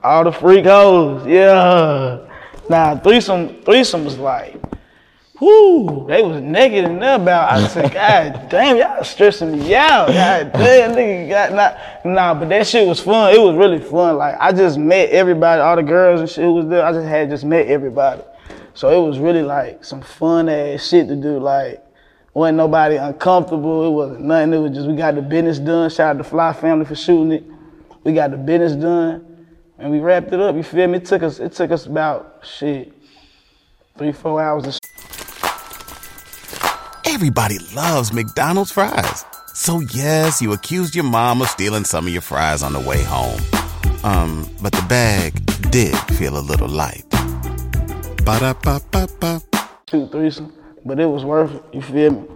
All 0.03 0.23
the 0.23 0.31
freak 0.31 0.65
hoes, 0.65 1.25
yeah. 1.27 2.27
Nah, 2.69 2.97
threesome, 2.97 3.61
threesome 3.63 4.05
was 4.05 4.17
like, 4.17 4.59
whoo, 5.39 6.05
they 6.07 6.21
was 6.21 6.41
naked 6.41 6.85
in 6.85 6.99
there 6.99 7.15
about. 7.15 7.51
I 7.51 7.67
said, 7.67 7.93
God 7.93 8.49
damn, 8.49 8.77
y'all 8.77 9.03
stressing 9.03 9.51
me 9.51 9.75
out. 9.75 10.07
God 10.07 10.53
damn, 10.53 10.91
nigga, 10.91 11.29
got 11.29 11.53
not, 11.53 12.05
nah, 12.05 12.33
but 12.33 12.49
that 12.49 12.67
shit 12.67 12.87
was 12.87 12.99
fun. 12.99 13.33
It 13.33 13.39
was 13.39 13.55
really 13.55 13.79
fun. 13.79 14.17
Like 14.17 14.35
I 14.39 14.51
just 14.51 14.77
met 14.77 15.09
everybody, 15.09 15.61
all 15.61 15.75
the 15.75 15.83
girls 15.83 16.19
and 16.21 16.29
shit 16.29 16.49
was 16.49 16.67
there. 16.67 16.85
I 16.85 16.91
just 16.91 17.07
had 17.07 17.29
just 17.29 17.43
met 17.43 17.67
everybody. 17.67 18.21
So 18.73 18.89
it 18.89 19.07
was 19.07 19.19
really 19.19 19.43
like 19.43 19.83
some 19.83 20.01
fun 20.01 20.49
ass 20.49 20.87
shit 20.87 21.07
to 21.07 21.15
do. 21.15 21.39
Like 21.39 21.81
wasn't 22.33 22.57
nobody 22.57 22.97
uncomfortable. 22.97 23.87
It 23.87 23.91
wasn't 23.91 24.21
nothing. 24.25 24.53
It 24.53 24.57
was 24.57 24.71
just 24.71 24.87
we 24.87 24.95
got 24.95 25.15
the 25.15 25.21
business 25.21 25.57
done. 25.57 25.89
Shout 25.89 26.15
out 26.15 26.17
to 26.17 26.23
Fly 26.23 26.53
Family 26.53 26.85
for 26.85 26.95
shooting 26.95 27.31
it. 27.31 27.43
We 28.03 28.13
got 28.13 28.31
the 28.31 28.37
business 28.37 28.73
done, 28.73 29.47
and 29.79 29.91
we 29.91 29.99
wrapped 29.99 30.31
it 30.31 30.39
up. 30.39 30.55
You 30.55 30.61
feel 30.61 30.87
me? 30.87 30.97
It 30.97 31.05
took 31.05 31.23
us. 31.23 31.39
It 31.39 31.53
took 31.53 31.71
us 31.71 31.85
about 31.85 32.43
shit 32.43 32.93
three, 33.97 34.11
four 34.11 34.41
hours. 34.41 34.77
To 37.15 37.19
Everybody 37.19 37.59
loves 37.73 38.11
McDonald's 38.11 38.73
fries. 38.73 39.23
So 39.53 39.79
yes, 39.79 40.41
you 40.41 40.51
accused 40.51 40.95
your 40.95 41.05
mom 41.05 41.41
of 41.41 41.47
stealing 41.47 41.85
some 41.85 42.07
of 42.07 42.11
your 42.11 42.21
fries 42.21 42.61
on 42.61 42.73
the 42.73 42.79
way 42.81 43.03
home. 43.03 43.39
Um, 44.03 44.49
but 44.61 44.73
the 44.73 44.85
bag 44.89 45.33
did 45.71 45.95
feel 46.17 46.37
a 46.37 46.43
little 46.43 46.67
light. 46.67 47.05
Ba-da-ba-ba-ba. 48.25 49.41
shoot 49.89 50.11
threesome, 50.11 50.51
but 50.83 50.99
it 50.99 51.05
was 51.05 51.23
worth 51.23 51.55
it. 51.55 51.63
You 51.71 51.81
feel 51.81 52.11
me? 52.11 52.27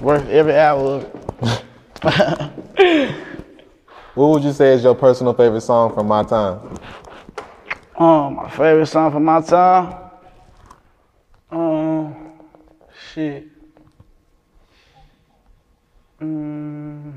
Worth 0.00 0.26
every 0.28 0.56
hour 0.56 1.04
of 1.42 1.64
it. 2.02 3.14
What 4.14 4.28
would 4.28 4.44
you 4.44 4.52
say 4.52 4.72
is 4.72 4.82
your 4.82 4.94
personal 4.94 5.34
favorite 5.34 5.60
song 5.60 5.92
from 5.92 6.08
my 6.08 6.22
time? 6.22 6.74
Um, 7.98 8.36
my 8.36 8.48
favorite 8.48 8.86
song 8.86 9.12
from 9.12 9.24
my 9.26 9.42
time. 9.42 10.10
Um, 11.50 12.32
shit. 13.12 13.49
Mm, 16.20 17.14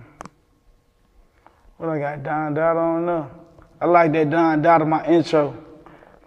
what 1.77 1.89
I 1.89 1.99
got? 1.99 2.23
Don 2.23 2.53
Dada 2.53 2.79
on 2.79 3.05
there. 3.05 3.27
I 3.81 3.85
like 3.85 4.13
that 4.13 4.29
Don 4.29 4.61
Dada, 4.61 4.85
my 4.85 5.05
intro. 5.05 5.57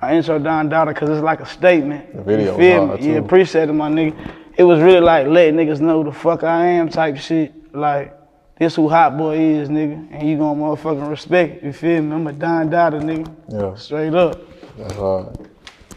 My 0.02 0.14
intro 0.14 0.38
Don 0.38 0.68
Dada, 0.68 0.92
cause 0.92 1.08
it's 1.08 1.22
like 1.22 1.40
a 1.40 1.46
statement. 1.46 2.14
The 2.14 2.22
video 2.22 2.52
you 2.52 2.58
feel 2.58 2.86
hard, 2.88 3.00
me? 3.00 3.12
Yeah, 3.12 3.18
appreciate 3.18 3.70
it, 3.70 3.72
my 3.72 3.90
nigga. 3.90 4.34
It 4.58 4.64
was 4.64 4.80
really 4.80 5.00
like 5.00 5.26
letting 5.26 5.56
niggas 5.56 5.80
know 5.80 6.02
who 6.02 6.10
the 6.10 6.16
fuck 6.16 6.42
I 6.42 6.66
am 6.66 6.90
type 6.90 7.16
shit. 7.16 7.74
Like, 7.74 8.14
this 8.58 8.74
who 8.74 8.90
Hot 8.90 9.16
Boy 9.16 9.38
is, 9.38 9.70
nigga. 9.70 10.08
And 10.12 10.28
you 10.28 10.36
gonna 10.36 10.60
motherfucking 10.60 11.08
respect 11.08 11.58
it. 11.58 11.64
You 11.64 11.72
feel 11.72 12.02
me? 12.02 12.14
I'm 12.14 12.26
a 12.26 12.32
Don 12.32 12.68
Dada, 12.68 13.00
nigga. 13.00 13.34
Yeah, 13.48 13.74
Straight 13.74 14.12
up. 14.12 14.38
that's 14.76 14.94
hard. 14.94 15.48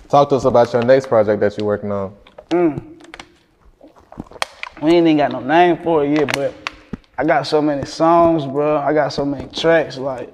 Talk 0.08 0.30
to 0.30 0.36
us 0.36 0.46
about 0.46 0.72
your 0.72 0.84
next 0.84 1.08
project 1.08 1.42
that 1.42 1.58
you're 1.58 1.68
working 1.68 1.92
on. 1.92 2.16
Mm. 2.52 2.96
We 4.82 4.92
ain't 4.92 5.08
even 5.08 5.18
got 5.18 5.34
no 5.34 5.42
name 5.42 5.84
for 5.84 6.06
it 6.06 6.18
yet, 6.18 6.34
but 6.34 6.54
I 7.20 7.26
got 7.26 7.46
so 7.46 7.62
many 7.62 7.86
songs, 7.86 8.46
bro. 8.46 8.78
I 8.78 8.94
got 8.94 9.10
so 9.10 9.26
many 9.26 9.50
tracks. 9.50 9.98
Like 9.98 10.32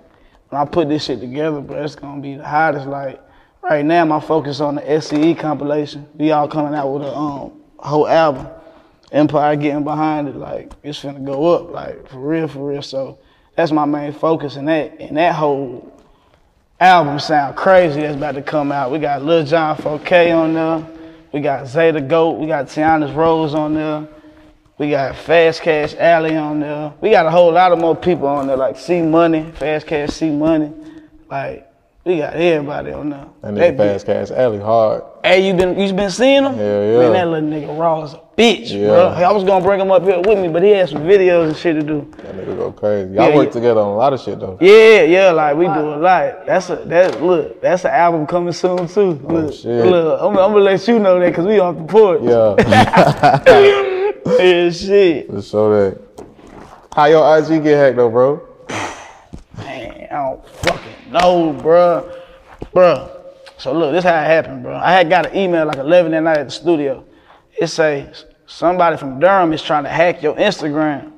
when 0.50 0.62
I 0.62 0.65
put 0.65 0.88
this 0.88 1.06
shit 1.06 1.19
together, 1.19 1.60
bro, 1.60 1.84
it's 1.84 1.95
gonna 1.95 2.21
be 2.21 2.36
the 2.36 2.48
hottest. 2.48 2.86
Like 2.86 3.19
right 3.63 3.84
now, 3.84 4.06
my 4.06 4.19
focus 4.19 4.60
on 4.60 4.76
the 4.76 4.82
SCE 4.82 5.36
compilation. 5.39 6.08
We 6.13 6.30
all 6.30 6.48
coming 6.48 6.76
out 6.76 6.93
with 6.93 7.02
a 7.02 7.15
um 7.15 7.60
whole 7.78 8.08
album. 8.08 8.48
Empire 9.12 9.56
getting 9.56 9.84
behind 9.84 10.28
it, 10.28 10.36
like 10.36 10.74
it's 10.84 11.02
finna 11.02 11.26
go 11.26 11.56
up, 11.56 11.71
like 11.71 12.08
for 12.08 12.19
real, 12.19 12.48
for 12.48 12.69
real. 12.69 12.84
So 12.84 13.17
that's 13.56 13.71
my 13.71 13.86
main 13.86 14.13
focus, 14.13 14.56
and 14.56 14.67
that 14.67 15.00
and 15.00 15.17
that 15.17 15.34
whole 15.34 15.91
album 16.80 17.17
sound 17.17 17.56
crazy. 17.56 18.02
That's 18.02 18.15
about 18.15 18.36
to 18.36 18.43
come 18.43 18.71
out. 18.71 18.91
We 18.91 19.00
got 19.00 19.24
Lil 19.24 19.43
John 19.43 19.76
4K 19.78 20.38
on 20.38 20.54
there. 20.54 20.88
We 21.34 21.41
got 21.41 21.67
Zeta 21.67 22.00
Goat. 22.00 22.34
We 22.34 22.45
got 22.45 22.67
Tiana's 22.67 23.12
Rose 23.12 23.56
on 23.56 23.74
there. 23.74 24.08
We 24.77 24.89
got 24.89 25.15
Fast 25.15 25.61
Cash 25.61 25.95
Alley 25.95 26.35
on 26.35 26.59
there. 26.59 26.93
We 26.99 27.09
got 27.11 27.25
a 27.25 27.31
whole 27.31 27.51
lot 27.51 27.71
of 27.71 27.79
more 27.79 27.95
people 27.95 28.27
on 28.27 28.47
there, 28.47 28.57
like 28.57 28.77
C 28.77 29.01
Money, 29.01 29.49
Fast 29.53 29.88
Cash 29.88 30.09
C 30.09 30.29
Money. 30.29 30.73
Like 31.31 31.71
we 32.03 32.17
got 32.17 32.33
everybody 32.33 32.91
on 32.91 33.09
there. 33.09 33.25
And 33.41 33.55
That 33.55 33.77
then 33.77 33.93
Fast 33.93 34.05
Cash 34.05 34.31
Alley 34.31 34.59
hard. 34.59 35.03
Hey, 35.23 35.47
you 35.47 35.53
been 35.53 35.79
you 35.79 35.93
been 35.93 36.11
seeing 36.11 36.43
him? 36.43 36.55
Hell 36.55 36.83
yeah. 36.83 36.97
Man, 36.99 37.13
that 37.13 37.27
little 37.29 37.49
nigga 37.49 37.79
raw 37.79 38.03
as 38.03 38.15
a 38.15 38.21
bitch, 38.38 38.69
Yeah. 38.71 38.88
bro. 38.88 39.07
I 39.07 39.31
was 39.31 39.45
gonna 39.45 39.63
bring 39.63 39.79
him 39.79 39.91
up 39.91 40.03
here 40.03 40.19
with 40.19 40.38
me, 40.39 40.49
but 40.49 40.61
he 40.61 40.71
had 40.71 40.89
some 40.89 41.03
videos 41.03 41.47
and 41.47 41.55
shit 41.55 41.77
to 41.77 41.81
do. 41.81 42.05
That 42.17 42.35
nigga 42.35 42.57
go 42.57 42.71
crazy. 42.73 43.13
Y'all 43.13 43.29
Yeah, 43.29 43.35
work 43.38 43.45
yeah. 43.47 43.51
together 43.53 43.79
on 43.79 43.88
a 43.88 43.95
lot 43.95 44.11
of 44.11 44.19
shit 44.19 44.41
though. 44.41 44.57
Yeah, 44.59 45.03
yeah, 45.03 45.31
like 45.31 45.55
we 45.55 45.67
do 45.67 45.71
a 45.71 45.95
lot. 45.95 46.45
That's 46.45 46.69
a 46.69 46.75
that 46.75 47.23
look. 47.23 47.61
That's 47.61 47.85
an 47.85 47.91
album 47.91 48.27
coming 48.27 48.51
soon 48.51 48.89
too. 48.89 49.21
Oh, 49.25 49.33
look, 49.33 49.45
Oh, 49.45 49.51
shit. 49.51 49.85
look, 49.85 50.19
I'm, 50.21 50.27
I'm 50.38 50.51
gonna 50.51 50.57
let 50.65 50.85
you 50.85 50.99
know 50.99 51.17
that 51.21 51.27
because 51.29 51.45
we 51.45 51.59
off 51.59 51.77
the 51.77 51.83
porch. 51.85 52.19
Yeah, 52.21 53.81
yeah, 54.25 54.69
shit. 54.71 55.29
just 55.29 55.51
show 55.51 55.69
that. 55.69 56.01
How 56.95 57.05
your 57.05 57.38
IG 57.38 57.63
get 57.63 57.77
hacked 57.77 57.97
though, 57.97 58.09
bro? 58.09 58.47
Man, 59.57 60.07
I 60.09 60.15
don't 60.15 60.47
fucking 60.47 61.11
know, 61.11 61.53
bro. 61.61 62.11
Bro. 62.73 63.21
So 63.57 63.73
look, 63.73 63.91
this 63.91 64.03
how 64.03 64.19
it 64.21 64.25
happened, 64.25 64.63
bro. 64.63 64.75
I 64.75 64.91
had 64.91 65.09
got 65.09 65.27
an 65.27 65.35
email 65.35 65.65
like 65.65 65.77
11 65.77 66.11
that 66.11 66.21
night 66.21 66.38
at 66.38 66.47
the 66.47 66.51
studio. 66.51 67.05
It 67.59 67.67
say 67.67 68.11
somebody 68.47 68.97
from 68.97 69.19
Durham 69.19 69.53
is 69.53 69.61
trying 69.61 69.83
to 69.83 69.89
hack 69.89 70.21
your 70.21 70.35
Instagram. 70.35 71.11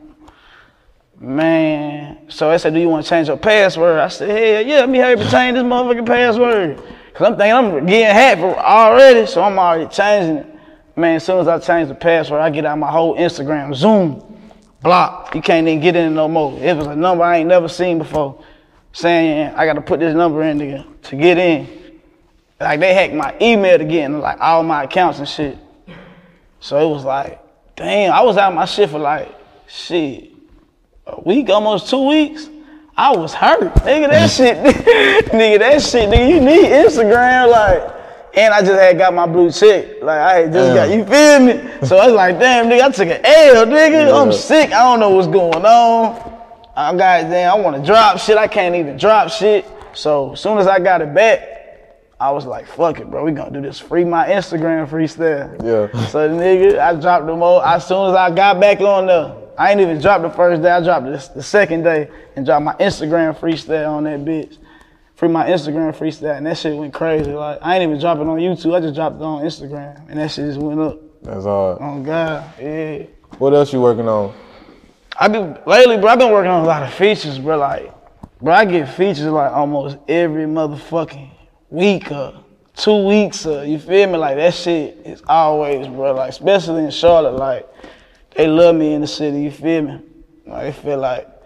Man, 1.19 2.29
so 2.29 2.51
I 2.51 2.57
said, 2.57 2.73
do 2.73 2.79
you 2.79 2.89
want 2.89 3.05
to 3.05 3.09
change 3.09 3.27
your 3.27 3.37
password? 3.37 3.99
I 3.99 4.07
said, 4.09 4.29
hell 4.29 4.65
yeah, 4.65 4.75
let 4.81 4.89
me 4.89 4.99
help 4.99 5.19
you 5.19 5.29
change 5.29 5.55
this 5.55 5.63
motherfucking 5.63 6.05
password. 6.05 6.77
Cause 7.13 7.27
I'm 7.27 7.37
thinking 7.37 7.53
I'm 7.53 7.85
getting 7.87 8.15
hacked 8.15 8.41
already, 8.41 9.25
so 9.25 9.41
I'm 9.41 9.57
already 9.57 9.87
changing 9.89 10.37
it. 10.37 10.56
Man, 10.97 11.17
as 11.17 11.25
soon 11.25 11.39
as 11.39 11.47
I 11.47 11.59
change 11.59 11.89
the 11.89 11.95
password, 11.95 12.41
I 12.41 12.49
get 12.49 12.65
out 12.65 12.79
my 12.79 12.89
whole 12.89 13.15
Instagram, 13.15 13.75
Zoom, 13.75 14.23
block. 14.81 15.35
You 15.35 15.41
can't 15.41 15.67
even 15.67 15.79
get 15.79 15.95
in 15.95 16.15
no 16.15 16.27
more. 16.27 16.57
It 16.59 16.75
was 16.75 16.87
a 16.87 16.95
number 16.95 17.23
I 17.23 17.37
ain't 17.37 17.47
never 17.47 17.67
seen 17.67 17.99
before, 17.99 18.43
saying 18.93 19.53
I 19.53 19.67
got 19.67 19.73
to 19.73 19.81
put 19.81 19.99
this 19.99 20.15
number 20.15 20.41
in 20.41 20.57
to, 20.57 20.83
to 20.83 21.15
get 21.15 21.37
in. 21.37 21.67
Like 22.59 22.79
they 22.79 22.95
hacked 22.95 23.13
my 23.13 23.35
email 23.39 23.77
to 23.77 23.85
get 23.85 24.05
in, 24.05 24.19
like 24.19 24.39
all 24.41 24.63
my 24.63 24.85
accounts 24.85 25.19
and 25.19 25.29
shit. 25.29 25.59
So 26.59 26.79
it 26.79 26.91
was 26.91 27.05
like, 27.05 27.39
damn, 27.75 28.11
I 28.11 28.21
was 28.23 28.35
out 28.37 28.55
my 28.55 28.65
shit 28.65 28.89
for 28.89 28.97
like, 28.97 29.31
shit, 29.67 30.31
a 31.05 31.21
week, 31.21 31.47
almost 31.49 31.91
two 31.91 32.07
weeks. 32.07 32.49
I 32.97 33.15
was 33.15 33.35
hurt. 33.35 33.71
Nigga, 33.75 34.09
that 34.09 34.31
shit, 34.31 34.57
nigga, 35.27 35.59
that 35.59 35.79
shit, 35.83 36.09
nigga, 36.09 36.27
you 36.27 36.39
need 36.39 36.65
Instagram, 36.71 37.51
like, 37.51 37.96
and 38.37 38.53
I 38.53 38.61
just 38.61 38.79
had 38.79 38.97
got 38.99 39.13
my 39.15 39.25
blue 39.25 39.51
check. 39.51 40.01
Like, 40.01 40.19
I 40.19 40.45
just 40.45 40.75
got, 40.75 40.89
you 40.89 41.03
feel 41.03 41.39
me? 41.39 41.87
So 41.87 41.97
I 41.97 42.05
was 42.05 42.15
like, 42.15 42.37
damn, 42.37 42.67
nigga, 42.67 42.81
I 42.83 42.91
took 42.91 43.07
an 43.07 43.25
L, 43.25 43.65
nigga. 43.65 44.21
I'm 44.21 44.31
sick. 44.31 44.71
I 44.71 44.83
don't 44.83 44.99
know 44.99 45.09
what's 45.09 45.27
going 45.27 45.65
on. 45.65 46.35
I 46.75 46.91
got 46.91 47.29
damn, 47.31 47.51
I 47.51 47.59
want 47.59 47.75
to 47.75 47.83
drop 47.83 48.19
shit. 48.19 48.37
I 48.37 48.47
can't 48.47 48.75
even 48.75 48.97
drop 48.97 49.31
shit. 49.31 49.65
So 49.93 50.33
as 50.33 50.39
soon 50.39 50.59
as 50.59 50.67
I 50.67 50.79
got 50.79 51.01
it 51.01 51.15
back, 51.15 51.55
I 52.19 52.29
was 52.29 52.45
like, 52.45 52.67
fuck 52.67 52.99
it, 52.99 53.09
bro. 53.09 53.25
We 53.25 53.31
gonna 53.31 53.49
do 53.49 53.61
this 53.61 53.79
free 53.79 54.05
my 54.05 54.27
Instagram 54.27 54.87
freestyle. 54.87 55.51
Yeah. 55.63 56.07
So 56.09 56.29
nigga, 56.29 56.77
I 56.77 56.93
dropped 56.93 57.25
them 57.25 57.41
all. 57.41 57.63
As 57.63 57.87
soon 57.87 58.09
as 58.09 58.15
I 58.15 58.29
got 58.29 58.59
back 58.59 58.79
on 58.81 59.07
the, 59.07 59.35
I 59.57 59.71
ain't 59.71 59.81
even 59.81 59.99
dropped 59.99 60.21
the 60.21 60.29
first 60.29 60.61
day. 60.61 60.69
I 60.69 60.83
dropped 60.83 61.07
this 61.07 61.27
the 61.29 61.41
second 61.41 61.81
day 61.81 62.11
and 62.35 62.45
dropped 62.45 62.63
my 62.63 62.73
Instagram 62.75 63.35
freestyle 63.35 63.89
on 63.89 64.03
that 64.03 64.19
bitch. 64.19 64.57
Free 65.17 65.29
my 65.29 65.47
Instagram 65.47 65.95
freestyle, 65.95 66.37
and 66.37 66.45
that 66.45 66.59
shit 66.59 66.77
went 66.77 66.93
crazy. 66.93 67.31
Like 67.31 67.57
I 67.63 67.73
ain't 67.73 67.89
even 67.89 67.99
drop 67.99 68.19
it 68.19 68.27
on 68.27 68.37
YouTube. 68.37 68.75
I 68.75 68.79
just 68.79 68.93
dropped 68.93 69.15
it 69.15 69.23
on 69.23 69.41
Instagram, 69.41 70.07
and 70.07 70.19
that 70.19 70.29
shit 70.29 70.45
just 70.45 70.59
went 70.59 70.79
up. 70.79 70.99
That's 71.23 71.43
hard. 71.43 71.79
Oh 71.81 72.03
God, 72.03 72.53
yeah. 72.61 73.01
What 73.39 73.55
else 73.55 73.73
you 73.73 73.81
working 73.81 74.07
on? 74.07 74.31
I 75.19 75.27
been 75.27 75.57
lately, 75.65 75.97
bro. 75.97 76.11
I've 76.11 76.19
been 76.19 76.31
working 76.31 76.51
on 76.51 76.63
a 76.63 76.67
lot 76.67 76.83
of 76.83 76.93
features, 76.93 77.39
bro. 77.39 77.57
Like, 77.57 77.91
bro, 78.43 78.53
I 78.53 78.65
get 78.65 78.93
features 78.93 79.25
like 79.25 79.51
almost 79.51 79.97
every 80.07 80.45
motherfucking 80.45 81.31
week 81.71 82.11
or 82.11 82.43
two 82.75 83.07
weeks 83.07 83.43
or 83.47 83.65
you 83.65 83.79
feel 83.79 84.07
me? 84.11 84.17
Like 84.17 84.35
that 84.35 84.53
shit 84.53 84.99
is 85.03 85.23
always, 85.27 85.87
bro. 85.87 86.13
Like, 86.13 86.29
especially 86.29 86.83
in 86.83 86.91
Charlotte, 86.91 87.37
like 87.37 87.67
they 88.35 88.45
love 88.45 88.75
me 88.75 88.93
in 88.93 89.01
the 89.01 89.07
city. 89.07 89.41
You 89.41 89.49
feel 89.49 89.81
me? 89.81 89.99
Like 90.45 90.75
they 90.75 90.81
feel 90.83 90.99
like. 90.99 91.36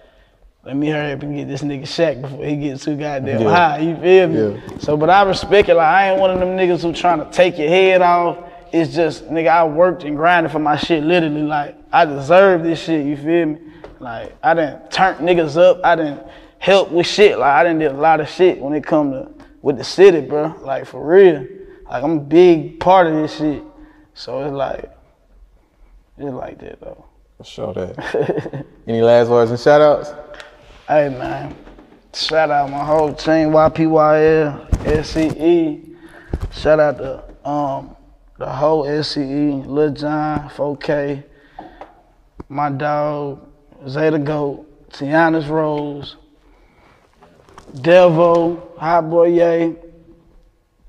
Let 0.63 0.75
me 0.75 0.89
hurry 0.89 1.11
up 1.13 1.23
and 1.23 1.35
get 1.35 1.47
this 1.47 1.63
nigga 1.63 1.83
Shaq 1.83 2.21
before 2.21 2.45
he 2.45 2.55
gets 2.55 2.85
too 2.85 2.95
goddamn 2.95 3.41
Yeah. 3.41 3.49
high. 3.49 3.77
You 3.79 3.95
feel 3.95 4.27
me? 4.27 4.53
Yeah. 4.61 4.77
So, 4.77 4.95
but 4.95 5.09
I 5.09 5.23
respect 5.23 5.69
it. 5.69 5.73
Like 5.73 5.87
I 5.87 6.11
ain't 6.11 6.21
one 6.21 6.29
of 6.29 6.39
them 6.39 6.49
niggas 6.49 6.83
who 6.83 6.93
trying 6.93 7.19
to 7.19 7.29
take 7.31 7.57
your 7.57 7.69
head 7.69 8.01
off. 8.01 8.37
It's 8.71 8.93
just 8.93 9.27
nigga, 9.29 9.47
I 9.49 9.65
worked 9.65 10.03
and 10.03 10.15
grinded 10.15 10.51
for 10.51 10.59
my 10.59 10.77
shit. 10.77 11.03
Literally, 11.03 11.41
like 11.41 11.75
I 11.91 12.05
deserve 12.05 12.63
this 12.63 12.79
shit. 12.79 13.05
You 13.05 13.17
feel 13.17 13.45
me? 13.47 13.57
Like 13.99 14.35
I 14.43 14.53
didn't 14.53 14.91
turn 14.91 15.15
niggas 15.17 15.57
up. 15.57 15.79
I 15.83 15.95
didn't 15.95 16.21
help 16.59 16.91
with 16.91 17.07
shit. 17.07 17.39
Like 17.39 17.53
I 17.53 17.63
didn't 17.63 17.79
did 17.79 17.91
a 17.91 17.95
lot 17.95 18.19
of 18.19 18.29
shit 18.29 18.59
when 18.59 18.73
it 18.73 18.85
come 18.85 19.11
to 19.11 19.29
with 19.63 19.77
the 19.77 19.83
city, 19.83 20.21
bro. 20.21 20.55
Like 20.61 20.85
for 20.85 21.03
real. 21.05 21.45
Like 21.89 22.03
I'm 22.03 22.17
a 22.17 22.21
big 22.21 22.79
part 22.79 23.07
of 23.07 23.13
this 23.13 23.35
shit. 23.37 23.63
So 24.13 24.43
it's 24.43 24.53
like, 24.53 24.91
it's 26.19 26.31
like 26.33 26.59
that 26.59 26.79
though. 26.81 27.05
Show 27.43 27.73
that. 27.73 28.65
Any 28.87 29.01
last 29.01 29.29
words 29.29 29.49
and 29.49 29.59
shout 29.59 29.81
outs? 29.81 30.13
Hey 30.91 31.07
man, 31.07 31.55
shout 32.13 32.51
out 32.51 32.69
my 32.69 32.83
whole 32.83 33.13
team, 33.13 33.51
YPYL, 33.51 34.67
SCE. 35.01 35.95
Shout 36.51 36.81
out 36.81 36.97
to 36.97 37.49
um 37.49 37.95
the 38.37 38.49
whole 38.49 38.83
SCE, 38.83 39.65
Lil 39.67 39.93
John, 39.93 40.49
4K, 40.49 41.23
my 42.49 42.69
dog, 42.71 43.39
Zeta 43.87 44.19
Goat, 44.19 44.89
Tiana's 44.89 45.47
Rose, 45.47 46.17
Devo, 47.73 48.77
Hot 48.77 49.09
Boy 49.09 49.27
Ye. 49.27 49.75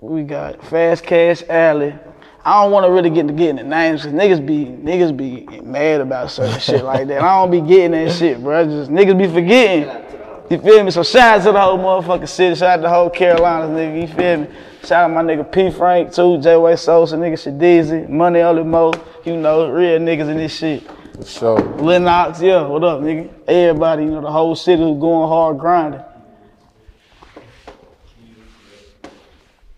We 0.00 0.24
got 0.24 0.66
Fast 0.66 1.04
Cash 1.04 1.44
Alley. 1.48 1.94
I 2.44 2.62
don't 2.62 2.72
want 2.72 2.86
to 2.86 2.90
really 2.90 3.10
get 3.10 3.28
to 3.28 3.32
getting 3.32 3.56
the 3.56 3.62
names 3.62 4.02
because 4.02 4.18
niggas 4.18 4.44
be 4.44 4.66
niggas 4.66 5.16
be 5.16 5.60
mad 5.60 6.00
about 6.00 6.30
certain 6.30 6.58
shit 6.58 6.84
like 6.84 7.06
that. 7.06 7.22
I 7.22 7.40
don't 7.40 7.50
be 7.52 7.60
getting 7.60 7.92
that 7.92 8.12
shit, 8.12 8.42
bro. 8.42 8.64
Just 8.64 8.90
niggas 8.90 9.16
be 9.16 9.28
forgetting. 9.32 10.02
You 10.50 10.58
feel 10.58 10.82
me? 10.82 10.90
So 10.90 11.04
shout 11.04 11.38
out 11.38 11.44
to 11.44 11.52
the 11.52 11.60
whole 11.60 11.78
motherfucking 11.78 12.28
city. 12.28 12.56
Shout 12.56 12.70
out 12.70 12.76
to 12.76 12.82
the 12.82 12.88
whole 12.88 13.10
Carolinas, 13.10 13.70
nigga. 13.70 14.00
You 14.00 14.14
feel 14.14 14.36
me? 14.38 14.48
Shout 14.84 15.08
out 15.08 15.10
my 15.12 15.22
nigga 15.22 15.50
P 15.50 15.70
Frank 15.70 16.12
too, 16.12 16.40
J 16.40 16.56
Way 16.56 16.74
Sosa, 16.74 17.16
nigga 17.16 17.34
Shadizy, 17.34 18.08
Money 18.08 18.40
Only 18.40 18.64
Mo. 18.64 18.92
You 19.24 19.36
know, 19.36 19.70
real 19.70 20.00
niggas 20.00 20.28
in 20.28 20.38
this 20.38 20.56
shit. 20.56 20.82
For 21.14 21.24
sure. 21.24 21.60
Lennox, 21.78 22.40
yeah, 22.42 22.66
what 22.66 22.82
up, 22.82 23.00
nigga? 23.02 23.30
Everybody, 23.46 24.02
you 24.02 24.10
know, 24.10 24.20
the 24.20 24.32
whole 24.32 24.56
city 24.56 24.82
who 24.82 24.98
going 24.98 25.28
hard 25.28 25.58
grinding. 25.60 26.00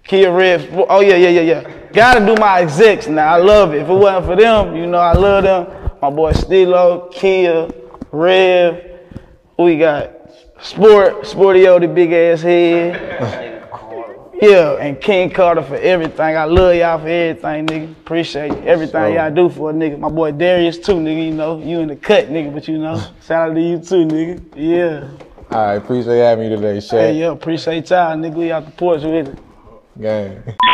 Kia 0.04 0.32
Red, 0.32 0.70
oh 0.88 1.00
yeah, 1.00 1.16
yeah, 1.16 1.28
yeah, 1.28 1.40
yeah. 1.40 1.73
Gotta 1.94 2.26
do 2.26 2.34
my 2.40 2.58
execs 2.60 3.06
now. 3.06 3.34
I 3.34 3.36
love 3.36 3.72
it. 3.72 3.82
If 3.82 3.88
it 3.88 3.92
wasn't 3.92 4.26
for 4.26 4.34
them, 4.34 4.74
you 4.74 4.84
know, 4.84 4.98
I 4.98 5.12
love 5.12 5.44
them. 5.44 5.92
My 6.02 6.10
boy 6.10 6.32
Stilo, 6.32 7.08
Kia, 7.12 7.68
Rev. 8.10 8.98
We 9.56 9.78
got? 9.78 10.10
Sport, 10.60 11.22
Sportio, 11.22 11.80
the 11.80 11.86
big 11.86 12.12
ass 12.12 12.42
head. 12.42 13.68
yeah, 14.42 14.72
and 14.80 15.00
King 15.00 15.30
Carter 15.30 15.62
for 15.62 15.76
everything. 15.76 16.36
I 16.36 16.44
love 16.44 16.74
y'all 16.74 16.98
for 16.98 17.06
everything, 17.06 17.66
nigga. 17.66 17.92
Appreciate 17.92 18.52
everything 18.64 19.14
y'all 19.14 19.30
do 19.30 19.48
for 19.48 19.70
a 19.70 19.72
nigga. 19.72 19.96
My 19.96 20.08
boy 20.08 20.32
Darius 20.32 20.78
too, 20.78 20.94
nigga. 20.94 21.26
You 21.26 21.34
know, 21.34 21.60
you 21.60 21.78
in 21.78 21.88
the 21.88 21.96
cut, 21.96 22.28
nigga, 22.28 22.52
but 22.52 22.66
you 22.66 22.78
know, 22.78 22.96
shout 23.24 23.50
out 23.50 23.54
to 23.54 23.60
you 23.60 23.78
too, 23.78 24.04
nigga. 24.04 24.42
Yeah. 24.56 25.08
All 25.52 25.66
right, 25.66 25.74
appreciate 25.74 26.18
having 26.18 26.50
me 26.50 26.56
today, 26.56 26.78
Shaq. 26.78 26.90
Hey, 26.90 27.20
yeah, 27.20 27.30
appreciate 27.30 27.88
y'all, 27.88 28.16
nigga. 28.16 28.34
We 28.34 28.50
out 28.50 28.66
the 28.66 28.72
porch 28.72 29.02
with 29.02 29.28
it. 29.28 29.38
Gang. 30.00 30.56